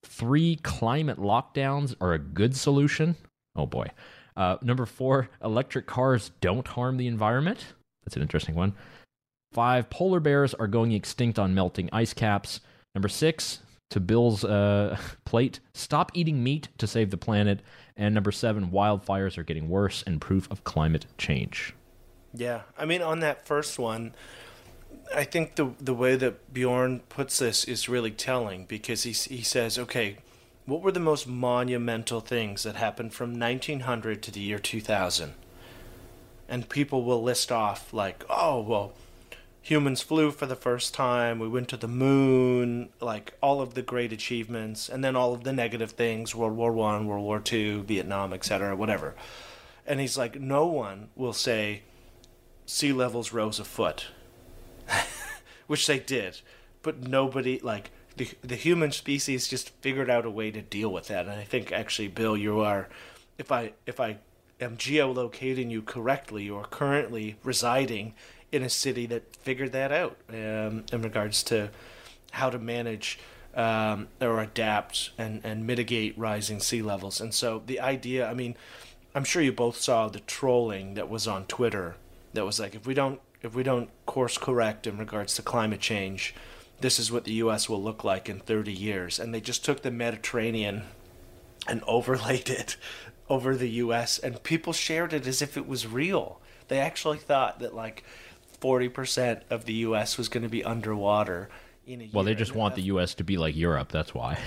Three, 0.03 0.57
climate 0.57 1.17
lockdowns 1.17 1.95
are 2.01 2.13
a 2.13 2.19
good 2.19 2.55
solution. 2.55 3.15
Oh 3.55 3.65
boy. 3.65 3.87
Uh, 4.35 4.57
number 4.61 4.85
four, 4.85 5.29
electric 5.43 5.85
cars 5.85 6.31
don't 6.41 6.67
harm 6.67 6.97
the 6.97 7.07
environment. 7.07 7.73
That's 8.03 8.15
an 8.15 8.21
interesting 8.21 8.55
one. 8.55 8.73
Five, 9.53 9.89
polar 9.89 10.19
bears 10.19 10.53
are 10.53 10.67
going 10.67 10.93
extinct 10.93 11.37
on 11.37 11.53
melting 11.53 11.89
ice 11.91 12.13
caps. 12.13 12.61
Number 12.95 13.09
six, 13.09 13.59
to 13.91 13.99
Bill's 13.99 14.43
uh, 14.43 14.97
plate, 15.25 15.59
stop 15.73 16.11
eating 16.13 16.43
meat 16.43 16.69
to 16.77 16.87
save 16.87 17.11
the 17.11 17.17
planet. 17.17 17.61
And 17.95 18.15
number 18.15 18.31
seven, 18.31 18.71
wildfires 18.71 19.37
are 19.37 19.43
getting 19.43 19.69
worse 19.69 20.03
and 20.07 20.19
proof 20.19 20.49
of 20.49 20.63
climate 20.63 21.05
change. 21.17 21.75
Yeah. 22.33 22.61
I 22.77 22.85
mean, 22.85 23.01
on 23.01 23.19
that 23.19 23.45
first 23.45 23.77
one, 23.77 24.15
I 25.13 25.23
think 25.25 25.55
the 25.55 25.73
the 25.79 25.93
way 25.93 26.15
that 26.15 26.53
Bjorn 26.53 27.01
puts 27.09 27.39
this 27.39 27.63
is 27.65 27.89
really 27.89 28.11
telling 28.11 28.65
because 28.65 29.03
he 29.03 29.11
he 29.11 29.43
says, 29.43 29.77
okay, 29.77 30.17
what 30.65 30.81
were 30.81 30.91
the 30.91 30.99
most 30.99 31.27
monumental 31.27 32.21
things 32.21 32.63
that 32.63 32.75
happened 32.75 33.13
from 33.13 33.37
1900 33.37 34.21
to 34.23 34.31
the 34.31 34.39
year 34.39 34.59
2000? 34.59 35.33
And 36.47 36.69
people 36.69 37.03
will 37.03 37.21
list 37.21 37.51
off 37.51 37.93
like, 37.93 38.23
oh 38.29 38.61
well, 38.61 38.93
humans 39.61 40.01
flew 40.01 40.31
for 40.31 40.45
the 40.45 40.55
first 40.55 40.93
time, 40.93 41.39
we 41.39 41.47
went 41.47 41.67
to 41.69 41.77
the 41.77 41.87
moon, 41.87 42.89
like 42.99 43.33
all 43.41 43.61
of 43.61 43.73
the 43.73 43.81
great 43.81 44.13
achievements, 44.13 44.87
and 44.87 45.03
then 45.03 45.15
all 45.15 45.33
of 45.33 45.43
the 45.43 45.53
negative 45.53 45.91
things, 45.91 46.33
World 46.35 46.55
War 46.55 46.71
One, 46.71 47.05
World 47.05 47.23
War 47.23 47.39
Two, 47.39 47.83
Vietnam, 47.83 48.33
etc., 48.33 48.75
whatever. 48.75 49.15
And 49.85 49.99
he's 49.99 50.17
like, 50.17 50.39
no 50.39 50.67
one 50.67 51.09
will 51.15 51.33
say 51.33 51.81
sea 52.65 52.93
levels 52.93 53.33
rose 53.33 53.59
a 53.59 53.65
foot 53.65 54.07
which 55.67 55.87
they 55.87 55.99
did, 55.99 56.41
but 56.81 56.99
nobody 56.99 57.59
like 57.59 57.91
the 58.17 58.29
the 58.41 58.55
human 58.55 58.91
species 58.91 59.47
just 59.47 59.69
figured 59.81 60.09
out 60.09 60.25
a 60.25 60.29
way 60.29 60.51
to 60.51 60.61
deal 60.61 60.91
with 60.91 61.07
that. 61.07 61.25
And 61.27 61.39
I 61.39 61.43
think 61.43 61.71
actually, 61.71 62.07
Bill, 62.07 62.37
you 62.37 62.59
are, 62.59 62.89
if 63.37 63.51
I 63.51 63.73
if 63.85 63.99
I 63.99 64.17
am 64.59 64.77
geolocating 64.77 65.69
you 65.69 65.81
correctly, 65.81 66.43
you 66.43 66.55
are 66.57 66.65
currently 66.65 67.37
residing 67.43 68.13
in 68.51 68.63
a 68.63 68.69
city 68.69 69.05
that 69.07 69.35
figured 69.37 69.71
that 69.71 69.91
out 69.91 70.17
um, 70.29 70.83
in 70.91 71.01
regards 71.01 71.41
to 71.43 71.69
how 72.31 72.49
to 72.49 72.59
manage 72.59 73.17
um, 73.55 74.07
or 74.19 74.41
adapt 74.41 75.11
and, 75.17 75.41
and 75.43 75.65
mitigate 75.65 76.17
rising 76.17 76.59
sea 76.59 76.81
levels. 76.81 77.21
And 77.21 77.33
so 77.33 77.63
the 77.65 77.79
idea, 77.79 78.29
I 78.29 78.33
mean, 78.33 78.55
I'm 79.13 79.23
sure 79.23 79.41
you 79.41 79.51
both 79.51 79.77
saw 79.77 80.07
the 80.07 80.19
trolling 80.21 80.93
that 80.95 81.09
was 81.09 81.27
on 81.27 81.45
Twitter 81.45 81.95
that 82.33 82.45
was 82.45 82.59
like, 82.59 82.75
if 82.75 82.85
we 82.85 82.93
don't 82.93 83.19
if 83.41 83.55
we 83.55 83.63
don't 83.63 83.89
course 84.05 84.37
correct 84.37 84.87
in 84.87 84.97
regards 84.97 85.35
to 85.35 85.41
climate 85.41 85.79
change, 85.79 86.35
this 86.79 86.99
is 86.99 87.11
what 87.11 87.23
the 87.23 87.33
U.S. 87.33 87.69
will 87.69 87.81
look 87.81 88.03
like 88.03 88.29
in 88.29 88.39
30 88.39 88.71
years. 88.71 89.19
And 89.19 89.33
they 89.33 89.41
just 89.41 89.63
took 89.65 89.81
the 89.81 89.91
Mediterranean 89.91 90.83
and 91.67 91.83
overlaid 91.87 92.49
it 92.49 92.77
over 93.29 93.55
the 93.55 93.69
U.S. 93.69 94.19
and 94.19 94.43
people 94.43 94.73
shared 94.73 95.13
it 95.13 95.25
as 95.25 95.41
if 95.41 95.55
it 95.55 95.67
was 95.67 95.87
real. 95.87 96.41
They 96.67 96.79
actually 96.79 97.17
thought 97.17 97.59
that 97.59 97.73
like 97.73 98.03
40% 98.59 99.41
of 99.49 99.65
the 99.65 99.73
U.S. 99.73 100.17
was 100.17 100.27
going 100.29 100.43
to 100.43 100.49
be 100.49 100.63
underwater. 100.63 101.49
In 101.87 102.01
a 102.01 102.09
well, 102.13 102.23
they 102.23 102.35
just 102.35 102.53
want 102.53 102.75
the 102.75 102.83
U.S. 102.83 103.15
to 103.15 103.23
be 103.23 103.37
like 103.37 103.55
Europe. 103.55 103.91
That's 103.91 104.13
why. 104.13 104.37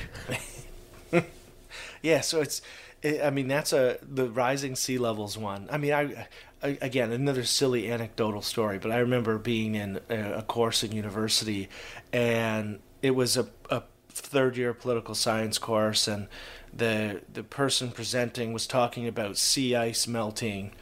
yeah, 2.03 2.21
so 2.21 2.41
it's 2.41 2.63
I 3.05 3.31
mean, 3.31 3.49
that's 3.49 3.73
a 3.73 3.99
the 4.03 4.31
rising 4.31 4.77
sea 4.77 4.99
levels 4.99 5.37
one. 5.37 5.69
I 5.71 5.77
mean, 5.77 5.93
I, 5.93 6.03
I 6.03 6.27
again 6.65 7.13
another 7.13 7.45
silly 7.45 7.91
anecdotal 7.91 8.43
story, 8.43 8.79
but 8.79 8.91
I 8.91 8.99
remember 8.99 9.39
being 9.39 9.75
in 9.75 10.01
a, 10.09 10.43
course 10.43 10.83
in 10.83 10.93
university, 10.93 11.69
and 12.13 12.81
it 13.03 13.13
was 13.13 13.37
a, 13.37 13.49
a 13.71 13.83
third 14.09 14.57
year 14.57 14.73
political 14.73 15.15
science 15.15 15.59
course, 15.59 16.09
and 16.09 16.29
the 16.73 17.23
the 17.33 17.43
person 17.43 17.91
presenting 17.91 18.53
was 18.53 18.67
talking 18.67 19.07
about 19.07 19.37
sea 19.37 19.77
ice 19.77 20.07
melting, 20.07 20.73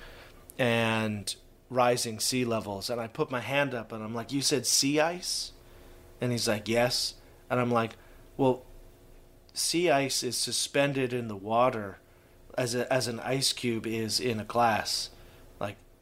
and 0.59 1.35
rising 1.69 2.21
sea 2.21 2.45
levels, 2.45 2.89
and 2.89 3.01
I 3.01 3.09
put 3.09 3.31
my 3.31 3.41
hand 3.41 3.75
up, 3.75 3.93
and 3.93 4.03
I'm 4.03 4.15
like, 4.15 4.33
"You 4.33 4.43
said 4.43 4.67
sea 4.67 5.01
ice," 5.01 5.53
and 6.21 6.33
he's 6.33 6.49
like, 6.49 6.69
"Yes," 6.69 7.15
and 7.51 7.61
I'm 7.61 7.71
like, 7.71 7.93
"Well." 8.37 8.65
Sea 9.55 9.91
ice 9.91 10.23
is 10.23 10.35
suspended 10.35 11.13
in 11.13 11.29
the 11.29 11.37
water 11.37 11.99
as 12.57 12.75
a, 12.75 12.91
as 12.91 13.07
an 13.07 13.21
ice 13.21 13.53
cube 13.53 13.87
is 13.87 14.19
in 14.19 14.41
a 14.41 14.45
glass. 14.45 15.11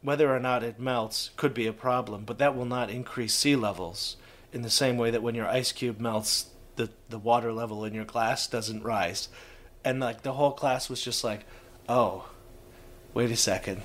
Whether 0.03 0.35
or 0.35 0.41
not 0.41 0.63
it 0.63 0.81
melts 0.81 1.31
could 1.37 1.53
be 1.53 1.67
a 1.67 1.73
problem, 1.73 2.25
but 2.25 2.39
that 2.39 2.57
will 2.57 2.65
not 2.65 2.91
increase 2.91 3.35
sea 3.35 3.57
levels. 3.57 4.17
in 4.53 4.63
the 4.63 4.71
same 4.71 4.97
way 4.97 5.11
that 5.11 5.23
when 5.23 5.35
your 5.35 5.47
ice 5.47 5.71
cube 5.71 6.01
melts, 6.01 6.47
the 6.77 6.91
the 7.09 7.19
water 7.19 7.53
level 7.53 7.85
in 7.85 7.95
your 7.95 8.05
glass 8.05 8.47
doesn't 8.47 8.83
rise, 8.83 9.29
and 9.85 10.01
like 10.01 10.23
the 10.23 10.33
whole 10.33 10.53
class 10.53 10.89
was 10.89 11.03
just 11.03 11.23
like, 11.23 11.45
oh, 11.89 12.31
wait 13.15 13.31
a 13.31 13.37
second. 13.37 13.83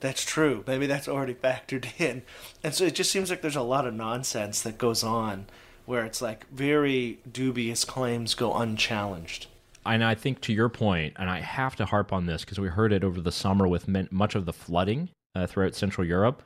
That's 0.00 0.24
true. 0.24 0.64
Maybe 0.66 0.86
that's 0.86 1.08
already 1.08 1.34
factored 1.34 1.86
in. 2.00 2.22
And 2.62 2.74
so 2.74 2.84
it 2.84 2.94
just 2.94 3.10
seems 3.10 3.30
like 3.30 3.42
there's 3.42 3.56
a 3.56 3.62
lot 3.62 3.86
of 3.86 3.94
nonsense 3.94 4.62
that 4.62 4.78
goes 4.78 5.04
on 5.04 5.46
where 5.86 6.04
it's 6.04 6.22
like 6.22 6.48
very 6.50 7.18
dubious 7.30 7.84
claims 7.84 8.34
go 8.34 8.54
unchallenged. 8.54 9.46
And 9.84 10.04
I 10.04 10.14
think 10.14 10.40
to 10.42 10.52
your 10.52 10.68
point, 10.68 11.14
and 11.16 11.28
I 11.28 11.40
have 11.40 11.74
to 11.76 11.86
harp 11.86 12.12
on 12.12 12.26
this 12.26 12.44
because 12.44 12.60
we 12.60 12.68
heard 12.68 12.92
it 12.92 13.02
over 13.02 13.20
the 13.20 13.32
summer 13.32 13.66
with 13.66 13.88
much 14.12 14.34
of 14.34 14.46
the 14.46 14.52
flooding 14.52 15.08
uh, 15.34 15.46
throughout 15.46 15.74
Central 15.74 16.06
Europe, 16.06 16.42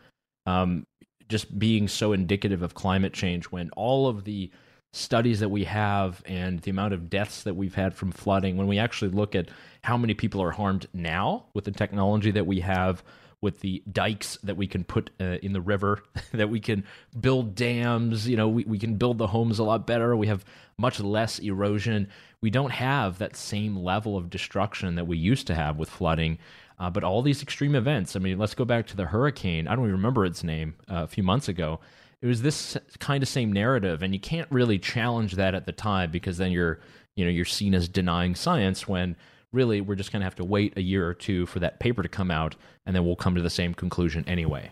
um, 0.47 0.87
just 1.29 1.59
being 1.59 1.89
so 1.89 2.13
indicative 2.13 2.63
of 2.63 2.75
climate 2.75 3.13
change 3.13 3.47
when 3.47 3.71
all 3.71 4.09
of 4.09 4.25
the 4.25 4.51
studies 4.93 5.41
that 5.41 5.49
we 5.49 5.65
have 5.65 6.23
and 6.25 6.61
the 6.61 6.71
amount 6.71 6.95
of 6.95 7.11
deaths 7.11 7.43
that 7.43 7.55
we've 7.55 7.75
had 7.75 7.95
from 7.95 8.13
flooding, 8.13 8.57
when 8.57 8.69
we 8.69 8.79
actually 8.79 9.11
look 9.11 9.35
at 9.35 9.49
how 9.83 9.97
many 9.97 10.15
people 10.15 10.41
are 10.41 10.53
harmed 10.53 10.87
now 10.95 11.45
with 11.53 11.65
the 11.65 11.73
technology 11.73 12.31
that 12.31 12.47
we 12.47 12.61
have, 12.61 13.03
with 13.41 13.61
the 13.61 13.83
dikes 13.91 14.39
that 14.45 14.57
we 14.57 14.67
can 14.69 14.85
put 14.85 15.11
uh, 15.21 15.37
in 15.43 15.53
the 15.53 15.61
river, 15.61 16.03
that 16.33 16.49
we 16.49 16.61
can 16.61 16.85
build 17.21 17.57
dams, 17.57 18.29
you 18.29 18.37
know, 18.37 18.49
we, 18.49 18.65
we 18.65 18.79
can 18.79 18.95
build 18.95 19.19
the 19.19 19.27
homes 19.27 19.59
a 19.59 19.65
lot 19.65 19.87
better. 19.87 20.15
We 20.15 20.29
have 20.29 20.45
much 20.79 21.01
less 21.01 21.41
erosion. 21.41 22.09
We 22.41 22.51
don't 22.51 22.71
have 22.71 23.19
that 23.19 23.37
same 23.37 23.77
level 23.77 24.17
of 24.17 24.31
destruction 24.31 24.95
that 24.95 25.07
we 25.07 25.19
used 25.19 25.49
to 25.49 25.55
have 25.55 25.77
with 25.77 25.91
flooding. 25.91 26.39
Uh, 26.79 26.91
but 26.91 27.05
all 27.05 27.23
these 27.23 27.43
extreme 27.43 27.75
events, 27.75 28.17
I 28.17 28.19
mean, 28.19 28.39
let's 28.39 28.55
go 28.55 28.65
back 28.65 28.87
to 28.89 28.97
the 28.97 29.07
hurricane. 29.07 29.69
I 29.69 29.77
don't 29.77 29.85
even 29.85 29.97
remember 29.97 30.25
its 30.25 30.43
name 30.43 30.75
uh, 30.91 31.05
a 31.05 31.07
few 31.07 31.23
months 31.23 31.49
ago. 31.49 31.81
It 32.21 32.27
was 32.27 32.43
this 32.43 32.77
kind 32.99 33.23
of 33.23 33.29
same 33.29 33.53
narrative, 33.53 34.03
and 34.03 34.15
you 34.15 34.21
can't 34.21 34.49
really 34.51 34.79
challenge 34.79 35.35
that 35.35 35.55
at 35.55 35.67
the 35.67 35.73
time 35.73 36.11
because 36.11 36.39
then 36.39 36.53
you're, 36.53 36.81
you 37.15 37.25
know, 37.25 37.31
you're 37.31 37.45
seen 37.45 37.75
as 37.75 37.89
denying 37.89 38.35
science 38.35 38.89
when 38.89 39.15
really 39.53 39.81
we're 39.81 39.95
just 39.95 40.11
going 40.11 40.21
to 40.21 40.25
have 40.25 40.35
to 40.37 40.45
wait 40.45 40.77
a 40.77 40.83
year 40.83 41.07
or 41.07 41.15
two 41.15 41.47
for 41.47 41.61
that 41.61 41.81
paper 41.81 42.03
to 42.03 42.09
come 42.09 42.31
out, 42.31 42.57
and 42.87 42.97
then 42.97 43.05
we'll 43.05 43.15
come 43.15 43.35
to 43.35 43.43
the 43.43 43.51
same 43.51 43.75
conclusion 43.75 44.25
anyway. 44.27 44.71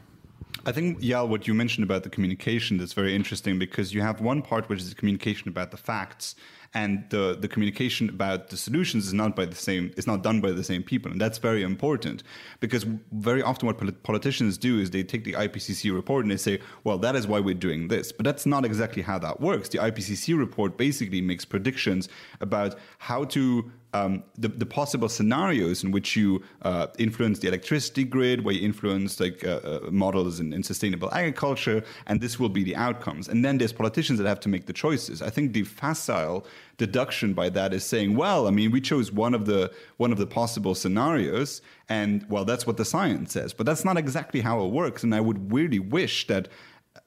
I 0.65 0.73
think, 0.73 0.99
yeah, 1.01 1.23
what 1.23 1.49
you 1.49 1.55
mentioned 1.55 1.85
about 1.85 2.05
the 2.05 2.11
communication 2.11 2.79
that's 2.79 2.93
very 2.93 3.15
interesting 3.17 3.59
because 3.59 3.93
you 3.93 4.01
have 4.01 4.21
one 4.21 4.43
part 4.43 4.69
which 4.69 4.81
is 4.81 4.91
the 4.91 4.95
communication 4.95 5.49
about 5.49 5.71
the 5.71 5.77
facts, 5.77 6.37
and 6.75 7.05
the 7.11 7.37
the 7.39 7.49
communication 7.49 8.09
about 8.09 8.49
the 8.49 8.57
solutions 8.57 9.07
is 9.07 9.13
not 9.13 9.37
by 9.37 9.45
the 9.45 9.55
same 9.55 9.93
is 9.97 10.07
not 10.07 10.23
done 10.23 10.41
by 10.41 10.53
the 10.53 10.65
same 10.65 10.83
people. 10.83 11.11
And 11.11 11.21
that's 11.21 11.39
very 11.39 11.63
important 11.63 12.23
because 12.61 12.87
very 13.13 13.43
often 13.43 13.67
what 13.67 14.03
politicians 14.03 14.57
do 14.57 14.79
is 14.79 14.91
they 14.91 15.03
take 15.03 15.25
the 15.25 15.35
IPCC 15.35 15.95
report 15.95 16.25
and 16.25 16.31
they 16.31 16.37
say 16.37 16.61
well 16.85 16.99
that 16.99 17.15
is 17.15 17.27
why 17.27 17.41
we're 17.41 17.55
doing 17.55 17.89
this. 17.89 18.11
But 18.13 18.25
that's 18.25 18.47
not 18.47 18.65
exactly 18.65 19.03
how 19.03 19.19
that 19.19 19.41
works. 19.41 19.69
The 19.69 19.79
IPCC 19.79 20.39
report 20.39 20.79
basically 20.79 21.21
makes 21.21 21.45
predictions 21.45 22.09
about 22.41 22.79
how 22.99 23.25
to 23.25 23.71
um, 23.95 24.23
the, 24.39 24.49
the 24.49 24.67
possible 24.67 25.09
scenarios 25.09 25.85
in 25.85 25.91
which 25.91 26.17
you 26.17 26.43
uh, 26.63 26.87
influence 26.99 27.41
the 27.41 27.49
electricity 27.49 28.05
grid, 28.05 28.45
where 28.45 28.55
you 28.55 28.65
influence 28.65 29.21
like 29.21 29.45
uh, 29.45 29.61
uh, 29.63 29.81
models 29.91 30.41
in, 30.41 30.53
in, 30.53 30.63
sustainable 30.63 31.13
agriculture, 31.13 31.85
and 32.07 32.21
this 32.21 32.41
will 32.41 32.49
be 32.49 32.65
the 32.65 32.75
outcomes. 32.75 33.29
And 33.29 33.45
then 33.45 33.59
there's 33.59 33.73
politicians 33.73 34.19
that 34.19 34.27
have 34.27 34.41
to 34.41 34.49
make 34.49 34.67
the 34.67 34.73
choices. 34.73 35.21
I 35.21 35.31
think 35.31 35.53
the 35.53 35.65
facile 35.65 36.47
deduction 36.79 37.35
by 37.35 37.51
that 37.51 37.75
is 37.75 37.85
saying, 37.85 38.17
well, 38.17 38.47
I 38.47 38.51
mean, 38.51 38.71
we 38.71 38.81
chose 38.81 39.13
one 39.13 39.35
of 39.35 39.45
the 39.47 39.71
one 39.99 40.11
of 40.11 40.19
the 40.19 40.27
possible 40.27 40.75
scenarios, 40.75 41.61
and 41.89 42.25
well, 42.31 42.45
that's 42.45 42.67
what 42.67 42.79
the 42.79 42.85
science 42.87 43.33
says. 43.33 43.53
But 43.53 43.67
that's 43.67 43.85
not 43.85 43.99
exactly 43.99 44.41
how 44.41 44.65
it 44.65 44.69
works. 44.69 45.03
And 45.03 45.15
I 45.15 45.21
would 45.21 45.53
really 45.53 45.79
wish 45.79 46.27
that 46.29 46.49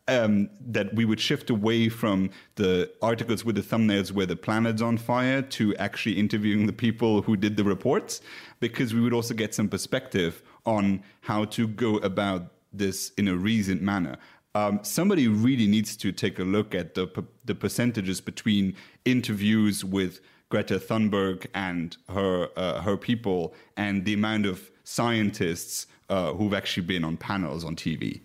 um, 0.08 0.50
that 0.60 0.94
we 0.94 1.06
would 1.06 1.20
shift 1.20 1.50
away 1.50 1.90
from 1.90 2.30
the 2.56 2.92
articles 3.02 3.44
with 3.44 3.56
the 3.56 3.62
thumbnails 3.62 4.12
where 4.12 4.26
the 4.26 4.36
planet's 4.36 4.82
on 4.82 4.98
fire 4.98 5.42
to 5.42 5.76
actually 5.78 6.20
interviewing 6.20 6.68
the 6.68 6.74
people 6.74 7.22
who 7.24 7.36
did 7.36 7.58
the 7.58 7.64
reports, 7.64 8.22
because 8.60 8.94
we 8.94 9.02
would 9.02 9.14
also 9.14 9.34
get 9.34 9.56
some 9.56 9.68
perspective 9.68 10.44
on 10.66 11.04
how 11.22 11.46
to 11.46 11.68
go 11.68 11.98
about 11.98 12.52
this 12.72 13.12
in 13.18 13.28
a 13.28 13.36
reasoned 13.36 13.82
manner. 13.82 14.18
Um, 14.54 14.80
somebody 14.84 15.28
really 15.28 15.68
needs 15.68 15.98
to 15.98 16.12
take 16.12 16.40
a 16.40 16.44
look 16.44 16.74
at 16.74 16.94
the 16.94 17.08
the 17.44 17.56
percentages 17.56 18.22
between 18.22 18.76
interviews 19.04 19.84
with 19.84 20.22
Greta 20.50 20.80
Thunberg 20.80 21.48
and 21.54 21.98
her 22.10 22.50
uh, 22.56 22.82
her 22.82 22.96
people 22.96 23.54
and 23.76 24.06
the 24.06 24.14
amount 24.14 24.46
of 24.46 24.72
scientists 24.84 25.88
uh, 26.10 26.32
who've 26.34 26.54
actually 26.54 26.86
been 26.86 27.04
on 27.04 27.18
panels 27.18 27.66
on 27.66 27.76
TV. 27.76 28.22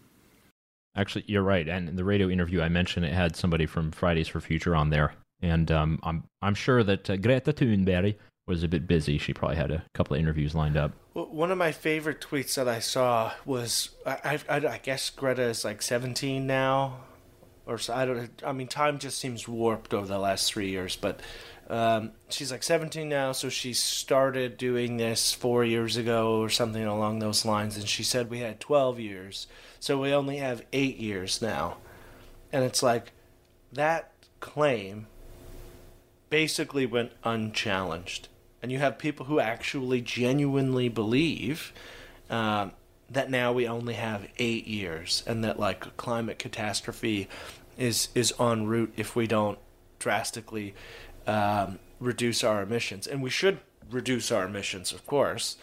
Actually, 1.00 1.24
you're 1.26 1.42
right. 1.42 1.66
And 1.66 1.96
the 1.96 2.04
radio 2.04 2.28
interview 2.28 2.60
I 2.60 2.68
mentioned, 2.68 3.06
it 3.06 3.14
had 3.14 3.34
somebody 3.34 3.64
from 3.64 3.90
Fridays 3.90 4.28
for 4.28 4.38
Future 4.38 4.76
on 4.76 4.90
there, 4.90 5.14
and 5.40 5.70
um, 5.70 5.98
I'm 6.02 6.24
I'm 6.42 6.54
sure 6.54 6.84
that 6.84 7.08
uh, 7.08 7.16
Greta 7.16 7.54
Thunberg 7.54 8.16
was 8.46 8.62
a 8.62 8.68
bit 8.68 8.86
busy. 8.86 9.16
She 9.16 9.32
probably 9.32 9.56
had 9.56 9.70
a 9.70 9.82
couple 9.94 10.14
of 10.14 10.20
interviews 10.20 10.54
lined 10.54 10.76
up. 10.76 10.92
Well, 11.14 11.26
one 11.26 11.50
of 11.50 11.56
my 11.56 11.72
favorite 11.72 12.20
tweets 12.20 12.54
that 12.56 12.68
I 12.68 12.80
saw 12.80 13.32
was 13.46 13.90
I, 14.04 14.38
I, 14.46 14.56
I 14.56 14.80
guess 14.82 15.08
Greta 15.08 15.44
is 15.44 15.64
like 15.64 15.80
17 15.80 16.46
now, 16.46 16.98
or 17.64 17.78
so, 17.78 17.94
I 17.94 18.04
don't. 18.04 18.30
I 18.44 18.52
mean, 18.52 18.68
time 18.68 18.98
just 18.98 19.18
seems 19.18 19.48
warped 19.48 19.94
over 19.94 20.06
the 20.06 20.18
last 20.18 20.52
three 20.52 20.68
years, 20.68 20.96
but 20.96 21.20
um, 21.70 22.10
she's 22.28 22.52
like 22.52 22.62
17 22.62 23.08
now, 23.08 23.32
so 23.32 23.48
she 23.48 23.72
started 23.72 24.58
doing 24.58 24.98
this 24.98 25.32
four 25.32 25.64
years 25.64 25.96
ago 25.96 26.40
or 26.40 26.50
something 26.50 26.84
along 26.84 27.20
those 27.20 27.46
lines. 27.46 27.76
And 27.76 27.88
she 27.88 28.02
said 28.02 28.28
we 28.28 28.40
had 28.40 28.60
12 28.60 29.00
years, 29.00 29.46
so 29.80 29.98
we 29.98 30.12
only 30.12 30.36
have 30.36 30.64
eight 30.72 30.98
years 30.98 31.42
now. 31.42 31.78
And 32.52 32.64
it's 32.64 32.82
like 32.82 33.12
that 33.72 34.12
claim 34.40 35.06
basically 36.28 36.86
went 36.86 37.12
unchallenged. 37.24 38.28
And 38.62 38.70
you 38.70 38.78
have 38.78 38.98
people 38.98 39.26
who 39.26 39.40
actually 39.40 40.00
genuinely 40.02 40.88
believe 40.88 41.72
um, 42.28 42.72
that 43.08 43.30
now 43.30 43.52
we 43.52 43.66
only 43.66 43.94
have 43.94 44.28
eight 44.38 44.66
years 44.66 45.24
and 45.26 45.42
that 45.42 45.58
like 45.58 45.96
climate 45.96 46.38
catastrophe 46.38 47.28
is 47.76 48.08
is 48.14 48.32
en 48.38 48.66
route 48.66 48.92
if 48.96 49.16
we 49.16 49.26
don't 49.26 49.58
drastically 49.98 50.74
um, 51.26 51.78
reduce 51.98 52.44
our 52.44 52.62
emissions, 52.62 53.06
and 53.06 53.22
we 53.22 53.30
should 53.30 53.58
reduce 53.90 54.30
our 54.30 54.44
emissions, 54.44 54.92
of 54.92 55.06
course. 55.06 55.56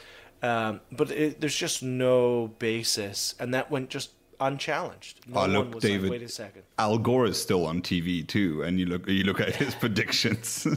Um, 0.44 0.82
but 0.92 1.12
it, 1.12 1.42
there's 1.42 1.56
just 1.56 1.82
no 1.82 2.48
basis, 2.60 3.34
and 3.40 3.54
that 3.54 3.72
went 3.72 3.90
just 3.90 4.12
unchallenged. 4.40 5.22
No 5.28 5.42
oh, 5.42 5.46
look, 5.48 5.80
David. 5.80 6.04
Like, 6.04 6.12
Wait 6.12 6.22
a 6.22 6.30
second. 6.30 6.64
Al 6.78 6.98
Gore 6.98 7.26
is 7.26 7.42
still 7.42 7.66
on 7.66 7.82
TV 7.82 8.26
too, 8.26 8.62
and 8.64 8.80
you 8.80 8.86
look 8.86 9.08
you 9.08 9.24
look 9.24 9.40
at 9.40 9.56
his 9.56 9.74
predictions. 9.80 10.68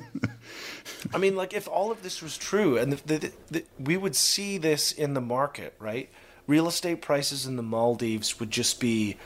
I 1.12 1.18
mean, 1.18 1.36
like 1.36 1.52
if 1.52 1.68
all 1.68 1.90
of 1.90 2.02
this 2.02 2.22
was 2.22 2.36
true, 2.36 2.78
and 2.78 2.92
the, 2.92 3.18
the, 3.18 3.32
the, 3.50 3.64
we 3.78 3.96
would 3.96 4.16
see 4.16 4.58
this 4.58 4.92
in 4.92 5.14
the 5.14 5.20
market, 5.20 5.74
right? 5.78 6.08
Real 6.46 6.66
estate 6.66 7.02
prices 7.02 7.46
in 7.46 7.56
the 7.56 7.62
Maldives 7.62 8.40
would 8.40 8.50
just 8.50 8.80
be 8.80 9.16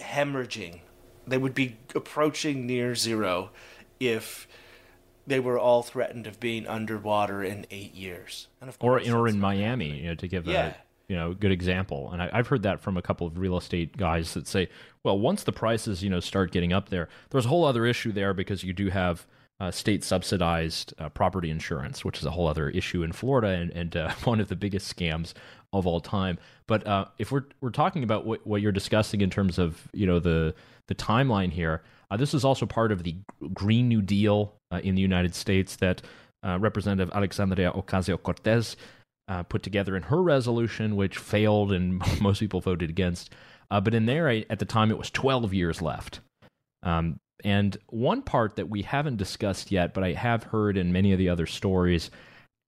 hemorrhaging. 0.00 0.80
They 1.26 1.38
would 1.38 1.54
be 1.54 1.76
approaching 1.94 2.66
near 2.66 2.94
zero 2.94 3.50
if 4.00 4.48
they 5.32 5.40
were 5.40 5.58
all 5.58 5.82
threatened 5.82 6.26
of 6.26 6.38
being 6.38 6.66
underwater 6.66 7.42
in 7.42 7.64
eight 7.70 7.94
years. 7.94 8.48
And 8.60 8.68
of 8.68 8.78
course, 8.78 9.08
or, 9.08 9.20
or 9.20 9.28
in 9.28 9.40
Miami, 9.40 9.96
you 10.00 10.08
know, 10.08 10.14
to 10.16 10.28
give 10.28 10.46
yeah. 10.46 10.66
a 10.66 10.74
you 11.08 11.16
know 11.16 11.32
good 11.32 11.50
example. 11.50 12.10
And 12.12 12.22
I, 12.22 12.36
have 12.36 12.48
heard 12.48 12.62
that 12.64 12.80
from 12.80 12.98
a 12.98 13.02
couple 13.02 13.26
of 13.26 13.38
real 13.38 13.56
estate 13.56 13.96
guys 13.96 14.34
that 14.34 14.46
say, 14.46 14.68
well, 15.02 15.18
once 15.18 15.44
the 15.44 15.52
prices 15.52 16.02
you 16.02 16.10
know 16.10 16.20
start 16.20 16.52
getting 16.52 16.74
up 16.74 16.90
there, 16.90 17.08
there's 17.30 17.46
a 17.46 17.48
whole 17.48 17.64
other 17.64 17.86
issue 17.86 18.12
there 18.12 18.34
because 18.34 18.62
you 18.62 18.74
do 18.74 18.90
have 18.90 19.26
uh, 19.58 19.70
state 19.70 20.04
subsidized 20.04 20.92
uh, 20.98 21.08
property 21.08 21.48
insurance, 21.48 22.04
which 22.04 22.18
is 22.18 22.26
a 22.26 22.30
whole 22.30 22.46
other 22.46 22.68
issue 22.68 23.02
in 23.02 23.12
Florida 23.12 23.48
and, 23.48 23.70
and 23.70 23.96
uh, 23.96 24.12
one 24.24 24.38
of 24.38 24.48
the 24.48 24.56
biggest 24.56 24.94
scams 24.94 25.32
of 25.72 25.86
all 25.86 26.00
time. 26.00 26.38
But 26.66 26.86
uh, 26.86 27.06
if 27.18 27.32
we're 27.32 27.44
we're 27.62 27.70
talking 27.70 28.02
about 28.02 28.26
what, 28.26 28.46
what 28.46 28.60
you're 28.60 28.70
discussing 28.70 29.22
in 29.22 29.30
terms 29.30 29.58
of 29.58 29.88
you 29.94 30.06
know 30.06 30.18
the 30.18 30.54
the 30.88 30.94
timeline 30.94 31.52
here, 31.52 31.82
uh, 32.12 32.16
this 32.16 32.34
is 32.34 32.44
also 32.44 32.66
part 32.66 32.92
of 32.92 33.04
the 33.04 33.16
Green 33.54 33.88
New 33.88 34.02
Deal 34.02 34.54
uh, 34.70 34.80
in 34.84 34.94
the 34.94 35.00
United 35.00 35.34
States 35.34 35.76
that 35.76 36.02
uh, 36.46 36.58
Representative 36.60 37.10
Alexandria 37.14 37.72
Ocasio 37.72 38.22
Cortez 38.22 38.76
uh, 39.28 39.42
put 39.44 39.62
together 39.62 39.96
in 39.96 40.02
her 40.02 40.22
resolution, 40.22 40.94
which 40.94 41.16
failed 41.16 41.72
and 41.72 42.02
most 42.20 42.40
people 42.40 42.60
voted 42.60 42.90
against. 42.90 43.32
Uh, 43.70 43.80
but 43.80 43.94
in 43.94 44.04
there, 44.04 44.28
at 44.28 44.58
the 44.58 44.66
time, 44.66 44.90
it 44.90 44.98
was 44.98 45.10
12 45.10 45.54
years 45.54 45.80
left. 45.80 46.20
Um, 46.82 47.18
and 47.44 47.78
one 47.86 48.20
part 48.20 48.56
that 48.56 48.68
we 48.68 48.82
haven't 48.82 49.16
discussed 49.16 49.72
yet, 49.72 49.94
but 49.94 50.04
I 50.04 50.12
have 50.12 50.44
heard 50.44 50.76
in 50.76 50.92
many 50.92 51.12
of 51.12 51.18
the 51.18 51.30
other 51.30 51.46
stories, 51.46 52.10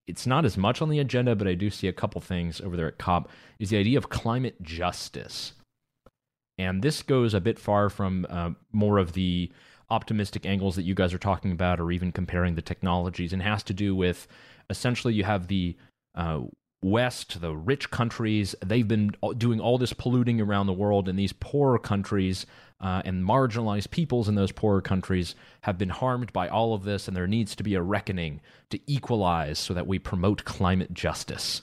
it's 0.06 0.26
not 0.26 0.46
as 0.46 0.56
much 0.56 0.80
on 0.80 0.88
the 0.88 1.00
agenda, 1.00 1.36
but 1.36 1.46
I 1.46 1.54
do 1.54 1.68
see 1.68 1.88
a 1.88 1.92
couple 1.92 2.22
things 2.22 2.62
over 2.62 2.78
there 2.78 2.88
at 2.88 2.96
COP, 2.96 3.28
is 3.58 3.68
the 3.68 3.76
idea 3.76 3.98
of 3.98 4.08
climate 4.08 4.62
justice. 4.62 5.52
And 6.58 6.82
this 6.82 7.02
goes 7.02 7.34
a 7.34 7.40
bit 7.40 7.58
far 7.58 7.90
from 7.90 8.26
uh, 8.30 8.50
more 8.72 8.98
of 8.98 9.12
the 9.12 9.50
optimistic 9.90 10.46
angles 10.46 10.76
that 10.76 10.82
you 10.82 10.94
guys 10.94 11.12
are 11.12 11.18
talking 11.18 11.52
about, 11.52 11.80
or 11.80 11.90
even 11.90 12.12
comparing 12.12 12.54
the 12.54 12.62
technologies, 12.62 13.32
and 13.32 13.42
has 13.42 13.62
to 13.64 13.74
do 13.74 13.94
with 13.94 14.26
essentially 14.70 15.14
you 15.14 15.24
have 15.24 15.48
the 15.48 15.76
uh, 16.14 16.40
West, 16.84 17.40
the 17.40 17.56
rich 17.56 17.90
countries, 17.90 18.54
they've 18.64 18.86
been 18.86 19.16
doing 19.38 19.58
all 19.58 19.78
this 19.78 19.94
polluting 19.94 20.38
around 20.40 20.66
the 20.66 20.72
world, 20.72 21.08
and 21.08 21.18
these 21.18 21.32
poorer 21.32 21.78
countries 21.78 22.44
uh, 22.78 23.00
and 23.06 23.24
marginalized 23.24 23.90
peoples 23.90 24.28
in 24.28 24.34
those 24.34 24.52
poorer 24.52 24.82
countries 24.82 25.34
have 25.62 25.78
been 25.78 25.88
harmed 25.88 26.30
by 26.34 26.46
all 26.46 26.74
of 26.74 26.84
this, 26.84 27.08
and 27.08 27.16
there 27.16 27.26
needs 27.26 27.56
to 27.56 27.62
be 27.62 27.74
a 27.74 27.80
reckoning 27.80 28.40
to 28.68 28.78
equalize 28.86 29.58
so 29.58 29.72
that 29.72 29.86
we 29.86 29.98
promote 29.98 30.44
climate 30.44 30.92
justice. 30.92 31.62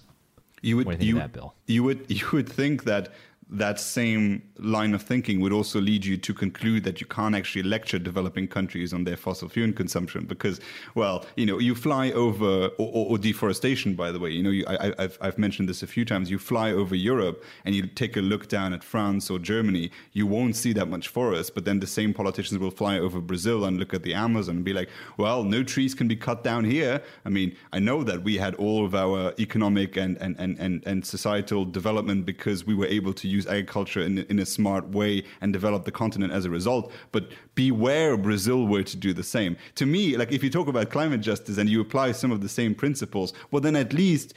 You 0.63 0.77
would, 0.77 1.03
you 1.03 1.15
that, 1.15 1.33
Bill? 1.33 1.53
you 1.67 1.83
would 1.83 2.05
you 2.09 2.27
would 2.33 2.49
think 2.49 2.85
that 2.85 3.09
that 3.51 3.79
same 3.79 4.41
line 4.59 4.93
of 4.93 5.01
thinking 5.01 5.41
would 5.41 5.51
also 5.51 5.81
lead 5.81 6.05
you 6.05 6.15
to 6.15 6.33
conclude 6.33 6.83
that 6.85 7.01
you 7.01 7.07
can't 7.07 7.35
actually 7.35 7.63
lecture 7.63 7.99
developing 7.99 8.47
countries 8.47 8.93
on 8.93 9.03
their 9.03 9.17
fossil 9.17 9.49
fuel 9.49 9.73
consumption 9.73 10.25
because, 10.25 10.61
well, 10.95 11.25
you 11.35 11.45
know, 11.45 11.59
you 11.59 11.75
fly 11.75 12.11
over 12.11 12.67
or, 12.77 12.87
or, 12.87 13.11
or 13.11 13.17
deforestation. 13.17 13.93
By 13.93 14.11
the 14.11 14.19
way, 14.19 14.29
you 14.29 14.41
know, 14.41 14.49
you, 14.49 14.63
I, 14.67 14.93
I've 14.97 15.17
I've 15.19 15.37
mentioned 15.37 15.67
this 15.67 15.83
a 15.83 15.87
few 15.87 16.05
times. 16.05 16.31
You 16.31 16.39
fly 16.39 16.71
over 16.71 16.95
Europe 16.95 17.43
and 17.65 17.75
you 17.75 17.87
take 17.87 18.15
a 18.15 18.21
look 18.21 18.47
down 18.47 18.71
at 18.73 18.83
France 18.83 19.29
or 19.29 19.37
Germany, 19.37 19.91
you 20.13 20.25
won't 20.25 20.55
see 20.55 20.71
that 20.73 20.87
much 20.87 21.09
forest. 21.09 21.53
But 21.53 21.65
then 21.65 21.79
the 21.79 21.87
same 21.87 22.13
politicians 22.13 22.59
will 22.59 22.71
fly 22.71 22.99
over 22.99 23.19
Brazil 23.19 23.65
and 23.65 23.77
look 23.77 23.93
at 23.93 24.03
the 24.03 24.13
Amazon 24.13 24.57
and 24.57 24.65
be 24.65 24.73
like, 24.73 24.89
well, 25.17 25.43
no 25.43 25.63
trees 25.63 25.93
can 25.93 26.07
be 26.07 26.15
cut 26.15 26.43
down 26.43 26.63
here. 26.63 27.01
I 27.25 27.29
mean, 27.29 27.55
I 27.73 27.79
know 27.79 28.03
that 28.03 28.23
we 28.23 28.37
had 28.37 28.55
all 28.55 28.85
of 28.85 28.95
our 28.95 29.33
economic 29.37 29.97
and 29.97 30.17
and 30.21 30.35
and 30.39 30.57
and, 30.57 30.83
and 30.85 31.05
societal 31.05 31.65
development 31.65 32.25
because 32.25 32.65
we 32.65 32.75
were 32.75 32.87
able 32.87 33.13
to 33.13 33.27
use 33.27 33.40
agriculture 33.47 34.01
in, 34.01 34.19
in 34.19 34.39
a 34.39 34.45
smart 34.45 34.87
way 34.89 35.23
and 35.41 35.53
develop 35.53 35.85
the 35.85 35.91
continent 35.91 36.33
as 36.33 36.45
a 36.45 36.49
result. 36.49 36.91
But 37.11 37.31
beware 37.55 38.17
Brazil 38.17 38.67
were 38.67 38.83
to 38.83 38.97
do 38.97 39.13
the 39.13 39.23
same. 39.23 39.57
To 39.75 39.85
me, 39.85 40.17
like 40.17 40.31
if 40.31 40.43
you 40.43 40.49
talk 40.49 40.67
about 40.67 40.89
climate 40.89 41.21
justice 41.21 41.57
and 41.57 41.69
you 41.69 41.81
apply 41.81 42.13
some 42.13 42.31
of 42.31 42.41
the 42.41 42.49
same 42.49 42.75
principles, 42.75 43.33
well, 43.51 43.61
then 43.61 43.75
at 43.75 43.93
least 43.93 44.33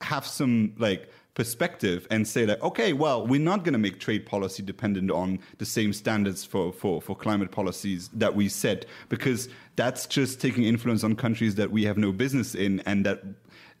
have 0.00 0.26
some 0.26 0.74
like 0.78 1.10
perspective 1.38 2.04
and 2.10 2.26
say 2.26 2.44
like 2.44 2.60
okay 2.64 2.92
well 2.92 3.24
we're 3.24 3.38
not 3.38 3.62
going 3.62 3.72
to 3.72 3.78
make 3.78 4.00
trade 4.00 4.26
policy 4.26 4.60
dependent 4.60 5.08
on 5.08 5.38
the 5.58 5.64
same 5.64 5.92
standards 5.92 6.44
for, 6.44 6.72
for, 6.72 7.00
for 7.00 7.14
climate 7.14 7.52
policies 7.52 8.08
that 8.12 8.34
we 8.34 8.48
set 8.48 8.84
because 9.08 9.48
that's 9.76 10.04
just 10.06 10.40
taking 10.40 10.64
influence 10.64 11.04
on 11.04 11.14
countries 11.14 11.54
that 11.54 11.70
we 11.70 11.84
have 11.84 11.96
no 11.96 12.10
business 12.10 12.56
in 12.56 12.80
and 12.86 13.06
that 13.06 13.22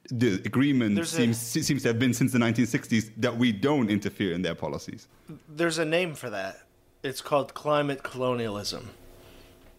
the 0.08 0.34
agreement 0.44 0.94
There's 0.94 1.12
a- 1.14 1.16
seems 1.16 1.38
seems 1.38 1.82
to 1.82 1.88
have 1.88 1.98
been 1.98 2.14
since 2.14 2.32
the 2.32 2.38
1960s 2.38 3.10
that 3.18 3.36
we 3.36 3.52
don't 3.52 3.90
interfere 3.90 4.32
in 4.32 4.42
their 4.42 4.54
policies. 4.54 5.08
There's 5.48 5.78
a 5.78 5.84
name 5.84 6.14
for 6.14 6.30
that. 6.30 6.62
It's 7.02 7.20
called 7.20 7.54
climate 7.54 8.02
colonialism. 8.02 8.90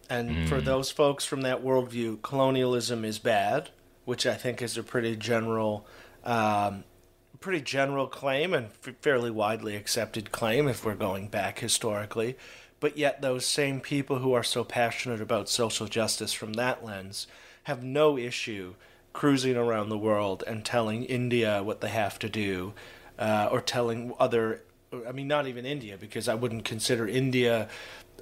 And 0.08 0.48
for 0.48 0.60
those 0.60 0.90
folks 0.90 1.24
from 1.24 1.42
that 1.42 1.62
worldview, 1.62 2.20
colonialism 2.22 3.04
is 3.04 3.20
bad, 3.20 3.70
which 4.04 4.26
I 4.26 4.34
think 4.34 4.60
is 4.60 4.76
a 4.76 4.82
pretty 4.82 5.14
general, 5.14 5.86
um, 6.24 6.82
pretty 7.38 7.60
general 7.60 8.08
claim 8.08 8.52
and 8.52 8.66
f- 8.66 8.94
fairly 9.02 9.30
widely 9.30 9.76
accepted 9.76 10.32
claim 10.32 10.66
if 10.66 10.84
we're 10.84 10.96
going 10.96 11.28
back 11.28 11.60
historically. 11.60 12.36
But 12.80 12.96
yet, 12.98 13.22
those 13.22 13.46
same 13.46 13.80
people 13.80 14.18
who 14.18 14.32
are 14.32 14.42
so 14.42 14.64
passionate 14.64 15.20
about 15.20 15.48
social 15.48 15.86
justice 15.86 16.32
from 16.32 16.54
that 16.54 16.84
lens 16.84 17.28
have 17.64 17.84
no 17.84 18.18
issue 18.18 18.74
cruising 19.12 19.56
around 19.56 19.88
the 19.88 19.98
world 19.98 20.44
and 20.46 20.64
telling 20.64 21.04
India 21.04 21.62
what 21.62 21.80
they 21.80 21.88
have 21.88 22.18
to 22.20 22.28
do, 22.28 22.74
uh, 23.18 23.48
or 23.50 23.60
telling 23.60 24.12
other 24.18 24.62
I 25.06 25.12
mean, 25.12 25.28
not 25.28 25.46
even 25.46 25.64
India, 25.64 25.96
because 25.96 26.28
I 26.28 26.34
wouldn't 26.34 26.64
consider 26.64 27.06
India 27.06 27.68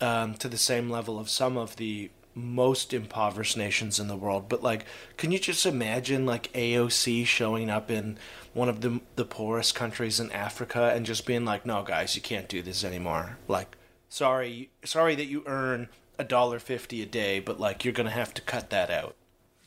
um, 0.01 0.35
to 0.35 0.49
the 0.49 0.59
same 0.59 0.91
level 0.91 1.19
of 1.19 1.31
some 1.31 1.57
of 1.57 1.77
the 1.77 2.11
most 2.35 2.95
impoverished 2.95 3.57
nations 3.57 3.99
in 3.99 4.07
the 4.09 4.17
world. 4.17 4.49
But 4.49 4.63
like, 4.63 4.85
can 5.17 5.33
you 5.33 5.39
just 5.39 5.67
imagine 5.67 6.27
like 6.27 6.53
AOC 6.53 7.27
showing 7.27 7.71
up 7.71 7.91
in 7.91 8.19
one 8.53 8.69
of 8.69 8.81
the 8.81 9.01
the 9.17 9.25
poorest 9.25 9.75
countries 9.75 10.21
in 10.21 10.31
Africa 10.33 10.93
and 10.95 11.07
just 11.07 11.27
being 11.27 11.45
like, 11.45 11.67
"No, 11.67 11.83
guys, 11.83 12.15
you 12.15 12.23
can't 12.23 12.49
do 12.49 12.63
this 12.63 12.85
anymore." 12.85 13.39
Like, 13.49 13.77
sorry, 14.09 14.71
sorry 14.85 15.15
that 15.15 15.27
you 15.27 15.43
earn 15.47 15.89
a 16.19 16.25
dollar 16.25 16.59
fifty 16.59 17.03
a 17.03 17.07
day, 17.07 17.41
but 17.41 17.59
like 17.59 17.85
you're 17.85 17.95
gonna 17.95 18.11
have 18.11 18.35
to 18.35 18.43
cut 18.43 18.71
that 18.71 18.91
out. 18.91 19.17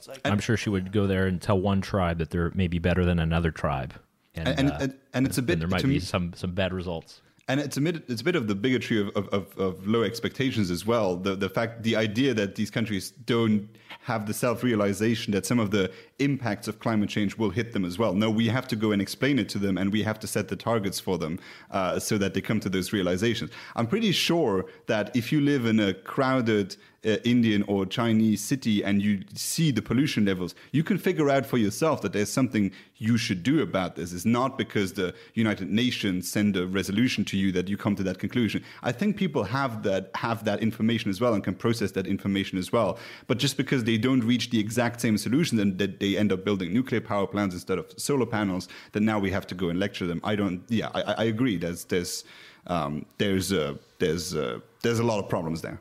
It's 0.02 0.08
like, 0.08 0.22
I'm 0.26 0.40
sure 0.40 0.58
she 0.58 0.72
would 0.72 0.92
go 0.92 1.06
there 1.06 1.28
and 1.28 1.40
tell 1.40 1.60
one 1.60 1.80
tribe 1.80 2.18
that 2.18 2.32
they're 2.32 2.52
maybe 2.56 2.80
better 2.80 3.06
than 3.06 3.20
another 3.20 3.52
tribe. 3.52 3.94
And, 4.34 4.48
And 4.48 4.72
uh, 4.72 4.78
and, 4.80 4.98
and 5.14 5.28
it's 5.28 5.38
a 5.38 5.42
then 5.42 5.46
bit 5.46 5.60
there 5.60 5.68
might 5.68 5.82
to 5.82 5.88
be 5.88 5.94
me, 5.96 6.00
some, 6.00 6.34
some 6.34 6.54
bad 6.56 6.74
results. 6.74 7.22
And 7.48 7.60
it's 7.60 7.78
a 7.78 7.82
bit, 7.82 8.04
it's 8.08 8.22
a 8.22 8.24
bit 8.24 8.36
of 8.36 8.48
the 8.48 8.56
bigotry 8.56 9.00
of, 9.00 9.10
of, 9.10 9.28
of, 9.30 9.58
of 9.60 9.86
low 9.86 10.02
expectations 10.02 10.72
as 10.72 10.86
well. 10.88 11.18
The 11.18 11.36
the 11.36 11.50
fact, 11.50 11.84
the 11.84 11.96
idea 11.98 12.34
that 12.34 12.56
these 12.56 12.72
countries 12.72 13.12
don't 13.12 13.68
have 14.04 14.26
the 14.26 14.34
self 14.34 14.64
realization 14.64 15.34
that 15.34 15.46
some 15.46 15.60
of 15.60 15.70
the 15.70 15.92
impacts 16.20 16.68
of 16.68 16.80
climate 16.80 17.10
change 17.10 17.38
will 17.38 17.50
hit 17.50 17.74
them 17.74 17.84
as 17.84 18.00
well. 18.00 18.14
No, 18.14 18.30
we 18.30 18.48
have 18.48 18.68
to 18.70 18.76
go 18.76 18.92
and 18.92 19.02
explain 19.02 19.38
it 19.38 19.50
to 19.50 19.60
them, 19.60 19.78
and 19.78 19.92
we 19.92 20.02
have 20.02 20.20
to 20.22 20.28
set 20.28 20.48
the 20.48 20.56
targets 20.56 21.00
for 21.00 21.18
them 21.18 21.40
uh, 21.72 22.00
so 22.00 22.18
that 22.18 22.34
they 22.34 22.42
come 22.42 22.60
to 22.62 22.70
those 22.70 22.94
realizations. 22.94 23.52
I'm 23.76 23.88
pretty 23.88 24.14
sure 24.14 24.66
that 24.88 25.14
if 25.16 25.32
you 25.32 25.42
live 25.42 25.66
in 25.66 25.80
a 25.80 25.94
crowded 25.94 26.78
uh, 27.04 27.18
Indian 27.24 27.64
or 27.64 27.86
Chinese 27.86 28.42
city 28.42 28.84
and 28.84 29.02
you 29.02 29.22
see 29.34 29.72
the 29.72 29.82
pollution 29.82 30.26
levels, 30.26 30.54
you 30.72 30.84
can 30.84 30.98
figure 30.98 31.30
out 31.30 31.46
for 31.46 31.58
yourself 31.58 32.02
that 32.02 32.14
there's 32.14 32.32
something 32.32 32.72
you 32.98 33.18
should 33.18 33.42
do 33.42 33.62
about 33.62 33.96
this. 33.96 34.14
It's 34.14 34.26
not 34.26 34.58
because 34.58 34.94
the 34.94 35.14
United 35.34 35.70
Nations 35.70 36.30
send 36.30 36.56
a 36.56 36.68
resolution 36.68 37.26
to 37.26 37.38
you 37.38 37.52
that 37.54 37.68
you 37.68 37.78
come 37.78 37.96
to 37.96 38.04
that 38.04 38.20
conclusion. 38.20 38.64
I 38.84 38.92
think 38.92 39.18
people 39.18 39.44
have 39.44 39.82
that 39.84 40.12
have 40.16 40.46
that 40.46 40.62
information 40.62 41.10
as 41.10 41.20
well 41.20 41.34
and 41.34 41.44
can 41.44 41.56
process 41.56 41.92
that 41.94 42.06
information 42.06 42.60
as 42.60 42.72
well. 42.72 43.00
But 43.26 43.40
just 43.40 43.58
because 43.58 43.84
they 43.84 43.98
don't 43.98 44.24
reach 44.24 44.52
the 44.52 44.60
exact 44.60 45.02
same 45.02 45.18
solutions 45.18 45.60
and 45.60 45.80
that 45.80 46.00
they 46.00 46.18
end 46.18 46.32
up 46.32 46.46
building 46.46 46.72
nuclear 46.72 47.02
power 47.02 47.26
plants 47.26 47.56
instead 47.56 47.80
of 47.80 47.92
solar 47.98 48.28
panels, 48.28 48.68
then 48.92 49.06
now 49.06 49.18
we 49.18 49.32
have 49.32 49.48
to 49.48 49.56
go 49.56 49.70
and 49.70 49.80
lecture 49.80 50.06
them. 50.06 50.22
I 50.24 50.36
don't. 50.36 50.64
Yeah, 50.70 50.90
I, 50.94 51.02
I 51.02 51.24
agree. 51.24 51.58
There's 51.58 51.86
there's 51.86 52.24
um, 52.68 53.08
there's 53.18 53.50
there's 53.98 54.36
there's 54.84 55.00
a 55.00 55.04
lot 55.04 55.18
of 55.18 55.28
problems 55.28 55.62
there. 55.62 55.80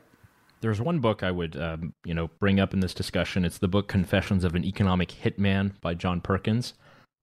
There's 0.61 0.79
one 0.79 0.99
book 0.99 1.23
I 1.23 1.31
would, 1.31 1.57
um, 1.57 1.93
you 2.05 2.13
know, 2.13 2.29
bring 2.39 2.59
up 2.59 2.73
in 2.73 2.81
this 2.81 2.93
discussion. 2.93 3.45
It's 3.45 3.57
the 3.57 3.67
book 3.67 3.87
"Confessions 3.87 4.43
of 4.43 4.53
an 4.53 4.63
Economic 4.63 5.09
Hitman" 5.09 5.73
by 5.81 5.95
John 5.95 6.21
Perkins, 6.21 6.75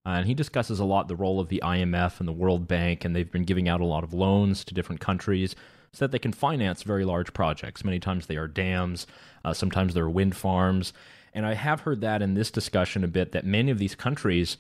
uh, 0.05 0.11
and 0.11 0.27
he 0.27 0.35
discusses 0.35 0.81
a 0.81 0.85
lot 0.85 1.07
the 1.07 1.15
role 1.15 1.39
of 1.39 1.49
the 1.49 1.63
IMF 1.65 2.19
and 2.19 2.29
the 2.29 2.33
World 2.33 2.67
Bank, 2.67 3.05
and 3.05 3.15
they've 3.15 3.31
been 3.31 3.45
giving 3.45 3.69
out 3.69 3.81
a 3.81 3.87
lot 3.87 4.03
of 4.03 4.13
loans 4.13 4.65
to 4.65 4.75
different 4.75 5.01
countries 5.01 5.55
so 5.93 6.05
that 6.05 6.11
they 6.11 6.19
can 6.19 6.33
finance 6.33 6.83
very 6.83 7.05
large 7.05 7.33
projects. 7.33 7.85
Many 7.85 8.01
times 8.01 8.27
they 8.27 8.37
are 8.37 8.49
dams, 8.49 9.07
uh, 9.45 9.53
sometimes 9.53 9.95
they're 9.95 10.11
wind 10.11 10.37
farms, 10.37 10.93
and 11.33 11.47
I 11.47 11.55
have 11.55 11.81
heard 11.83 12.01
that 12.01 12.23
in 12.23 12.35
this 12.35 12.51
discussion 12.51 13.05
a 13.05 13.09
bit 13.09 13.31
that 13.33 13.47
many 13.47 13.71
of 13.71 13.79
these 13.79 13.95
countries 13.95 14.57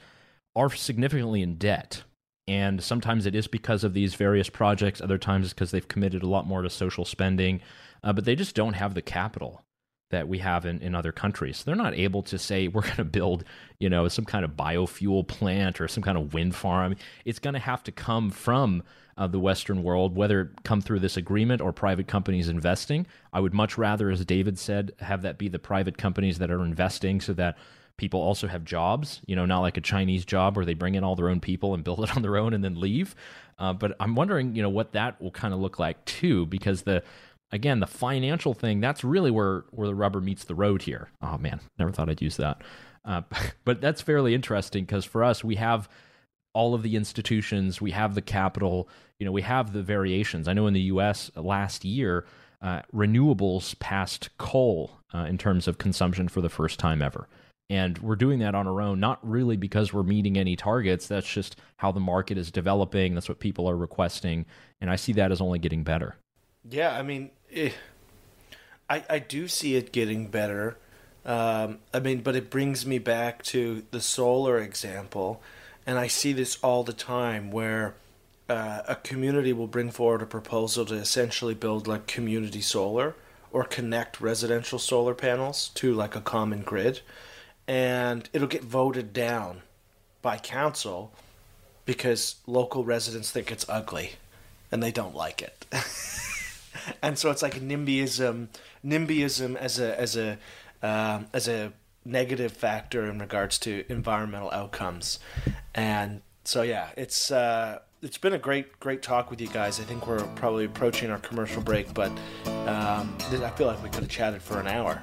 are 0.54 0.70
significantly 0.70 1.42
in 1.42 1.56
debt. 1.56 2.04
And 2.46 2.82
sometimes 2.82 3.26
it 3.26 3.34
is 3.34 3.46
because 3.46 3.84
of 3.84 3.92
these 3.92 4.14
various 4.14 4.48
projects, 4.48 5.02
other 5.02 5.18
times 5.18 5.46
it's 5.46 5.52
because 5.52 5.70
they've 5.70 5.86
committed 5.86 6.22
a 6.22 6.28
lot 6.28 6.46
more 6.46 6.62
to 6.62 6.70
social 6.70 7.04
spending, 7.04 7.60
uh, 8.02 8.12
but 8.12 8.24
they 8.24 8.36
just 8.36 8.54
don't 8.54 8.74
have 8.74 8.94
the 8.94 9.02
capital 9.02 9.62
that 10.10 10.28
we 10.28 10.38
have 10.38 10.64
in, 10.64 10.80
in 10.80 10.94
other 10.94 11.12
countries. 11.12 11.58
So 11.58 11.64
They're 11.66 11.76
not 11.76 11.94
able 11.94 12.22
to 12.22 12.38
say 12.38 12.68
we're 12.68 12.82
going 12.82 12.96
to 12.96 13.04
build, 13.04 13.44
you 13.78 13.90
know, 13.90 14.08
some 14.08 14.24
kind 14.24 14.44
of 14.44 14.52
biofuel 14.52 15.26
plant 15.26 15.80
or 15.80 15.88
some 15.88 16.02
kind 16.02 16.16
of 16.16 16.32
wind 16.32 16.54
farm. 16.54 16.96
It's 17.24 17.38
going 17.38 17.54
to 17.54 17.60
have 17.60 17.82
to 17.84 17.92
come 17.92 18.30
from 18.30 18.82
uh, 19.18 19.26
the 19.26 19.40
Western 19.40 19.82
world, 19.82 20.16
whether 20.16 20.42
it 20.42 20.62
come 20.64 20.80
through 20.80 21.00
this 21.00 21.16
agreement 21.16 21.60
or 21.60 21.72
private 21.72 22.06
companies 22.06 22.48
investing. 22.48 23.06
I 23.32 23.40
would 23.40 23.52
much 23.52 23.76
rather, 23.76 24.10
as 24.10 24.24
David 24.24 24.58
said, 24.58 24.92
have 25.00 25.22
that 25.22 25.38
be 25.38 25.48
the 25.48 25.58
private 25.58 25.98
companies 25.98 26.38
that 26.38 26.50
are 26.50 26.64
investing 26.64 27.20
so 27.20 27.32
that 27.34 27.58
people 27.96 28.20
also 28.20 28.46
have 28.46 28.64
jobs, 28.64 29.20
you 29.26 29.34
know, 29.34 29.44
not 29.44 29.58
like 29.60 29.76
a 29.76 29.80
Chinese 29.80 30.24
job 30.24 30.56
where 30.56 30.64
they 30.64 30.72
bring 30.72 30.94
in 30.94 31.02
all 31.02 31.16
their 31.16 31.28
own 31.28 31.40
people 31.40 31.74
and 31.74 31.84
build 31.84 32.02
it 32.02 32.16
on 32.16 32.22
their 32.22 32.36
own 32.36 32.54
and 32.54 32.64
then 32.64 32.80
leave. 32.80 33.14
Uh, 33.58 33.72
but 33.72 33.96
I'm 33.98 34.14
wondering, 34.14 34.54
you 34.54 34.62
know, 34.62 34.68
what 34.68 34.92
that 34.92 35.20
will 35.20 35.32
kind 35.32 35.52
of 35.52 35.58
look 35.58 35.80
like 35.80 36.02
too, 36.04 36.46
because 36.46 36.82
the 36.82 37.02
again 37.50 37.80
the 37.80 37.86
financial 37.86 38.54
thing 38.54 38.80
that's 38.80 39.04
really 39.04 39.30
where 39.30 39.64
where 39.70 39.88
the 39.88 39.94
rubber 39.94 40.20
meets 40.20 40.44
the 40.44 40.54
road 40.54 40.82
here. 40.82 41.10
Oh 41.22 41.38
man, 41.38 41.60
never 41.78 41.90
thought 41.90 42.10
I'd 42.10 42.22
use 42.22 42.36
that. 42.36 42.62
Uh, 43.04 43.22
but 43.64 43.80
that's 43.80 44.02
fairly 44.02 44.34
interesting 44.34 44.84
because 44.84 45.04
for 45.04 45.24
us 45.24 45.42
we 45.42 45.56
have 45.56 45.88
all 46.54 46.74
of 46.74 46.82
the 46.82 46.96
institutions, 46.96 47.80
we 47.80 47.92
have 47.92 48.14
the 48.14 48.22
capital, 48.22 48.88
you 49.18 49.26
know, 49.26 49.32
we 49.32 49.42
have 49.42 49.72
the 49.72 49.82
variations. 49.82 50.48
I 50.48 50.54
know 50.54 50.66
in 50.66 50.74
the 50.74 50.80
U.S. 50.82 51.30
last 51.36 51.84
year, 51.84 52.26
uh, 52.60 52.82
renewables 52.92 53.78
passed 53.78 54.36
coal 54.38 54.90
uh, 55.14 55.18
in 55.28 55.38
terms 55.38 55.68
of 55.68 55.78
consumption 55.78 56.26
for 56.26 56.40
the 56.40 56.48
first 56.48 56.78
time 56.78 57.02
ever. 57.02 57.28
And 57.70 57.98
we're 57.98 58.16
doing 58.16 58.38
that 58.38 58.54
on 58.54 58.66
our 58.66 58.80
own, 58.80 58.98
not 58.98 59.18
really 59.22 59.56
because 59.56 59.92
we're 59.92 60.02
meeting 60.02 60.38
any 60.38 60.56
targets. 60.56 61.06
That's 61.06 61.30
just 61.30 61.56
how 61.76 61.92
the 61.92 62.00
market 62.00 62.38
is 62.38 62.50
developing. 62.50 63.14
That's 63.14 63.28
what 63.28 63.40
people 63.40 63.68
are 63.68 63.76
requesting. 63.76 64.46
And 64.80 64.90
I 64.90 64.96
see 64.96 65.12
that 65.12 65.30
as 65.30 65.40
only 65.40 65.58
getting 65.58 65.82
better. 65.82 66.16
Yeah, 66.68 66.96
I 66.96 67.02
mean, 67.02 67.30
eh, 67.52 67.72
I 68.88 69.04
I 69.08 69.18
do 69.18 69.48
see 69.48 69.76
it 69.76 69.92
getting 69.92 70.28
better. 70.28 70.76
Um, 71.24 71.78
I 71.92 72.00
mean, 72.00 72.20
but 72.20 72.36
it 72.36 72.50
brings 72.50 72.86
me 72.86 72.98
back 72.98 73.42
to 73.44 73.84
the 73.90 74.00
solar 74.00 74.58
example, 74.58 75.42
and 75.86 75.98
I 75.98 76.06
see 76.06 76.32
this 76.32 76.58
all 76.62 76.84
the 76.84 76.92
time 76.92 77.50
where 77.50 77.94
uh, 78.48 78.82
a 78.88 78.94
community 78.94 79.52
will 79.52 79.66
bring 79.66 79.90
forward 79.90 80.22
a 80.22 80.26
proposal 80.26 80.86
to 80.86 80.94
essentially 80.94 81.54
build 81.54 81.86
like 81.86 82.06
community 82.06 82.62
solar 82.62 83.14
or 83.52 83.64
connect 83.64 84.20
residential 84.20 84.78
solar 84.78 85.14
panels 85.14 85.68
to 85.74 85.92
like 85.92 86.16
a 86.16 86.20
common 86.20 86.62
grid, 86.62 87.00
and 87.66 88.28
it'll 88.32 88.48
get 88.48 88.64
voted 88.64 89.12
down 89.12 89.62
by 90.22 90.38
council 90.38 91.12
because 91.84 92.36
local 92.46 92.84
residents 92.84 93.30
think 93.30 93.50
it's 93.50 93.66
ugly 93.68 94.12
and 94.70 94.82
they 94.82 94.92
don't 94.92 95.14
like 95.14 95.40
it. 95.42 95.66
and 97.02 97.18
so 97.18 97.30
it's 97.30 97.42
like 97.42 97.54
NIMBYism, 97.54 98.48
NIMBYism 98.84 99.56
as 99.56 99.78
a 99.78 99.98
as 100.00 100.16
a 100.16 100.38
um, 100.82 101.26
as 101.32 101.48
a 101.48 101.72
negative 102.04 102.52
factor 102.52 103.04
in 103.08 103.18
regards 103.18 103.58
to 103.58 103.84
environmental 103.88 104.50
outcomes. 104.50 105.18
And 105.74 106.22
so 106.44 106.62
yeah, 106.62 106.88
it's 106.96 107.30
uh, 107.30 107.80
it's 108.02 108.18
been 108.18 108.32
a 108.32 108.38
great 108.38 108.78
great 108.80 109.02
talk 109.02 109.30
with 109.30 109.40
you 109.40 109.48
guys. 109.48 109.80
I 109.80 109.84
think 109.84 110.06
we're 110.06 110.24
probably 110.36 110.64
approaching 110.64 111.10
our 111.10 111.18
commercial 111.18 111.62
break, 111.62 111.92
but 111.94 112.10
um, 112.46 113.16
I 113.30 113.52
feel 113.56 113.66
like 113.66 113.82
we 113.82 113.90
could 113.90 114.02
have 114.02 114.08
chatted 114.08 114.42
for 114.42 114.60
an 114.60 114.66
hour. 114.66 115.02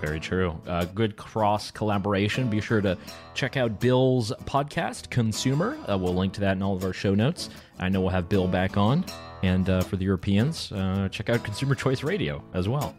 Very 0.00 0.20
true. 0.20 0.60
Uh, 0.66 0.84
good 0.84 1.16
cross 1.16 1.70
collaboration. 1.70 2.48
Be 2.48 2.60
sure 2.60 2.82
to 2.82 2.98
check 3.34 3.56
out 3.56 3.80
Bill's 3.80 4.30
podcast, 4.44 5.08
ConsEUmer. 5.08 5.90
Uh, 5.90 5.96
we'll 5.96 6.14
link 6.14 6.34
to 6.34 6.40
that 6.40 6.52
in 6.52 6.62
all 6.62 6.76
of 6.76 6.84
our 6.84 6.92
show 6.92 7.14
notes. 7.14 7.48
I 7.78 7.88
know 7.88 8.02
we'll 8.02 8.10
have 8.10 8.28
Bill 8.28 8.46
back 8.46 8.76
on. 8.76 9.04
And 9.42 9.68
uh, 9.68 9.82
for 9.82 9.96
the 9.96 10.04
Europeans, 10.04 10.72
uh, 10.72 11.08
check 11.10 11.28
out 11.28 11.44
Consumer 11.44 11.74
Choice 11.74 12.02
Radio 12.02 12.42
as 12.54 12.68
well. 12.68 12.94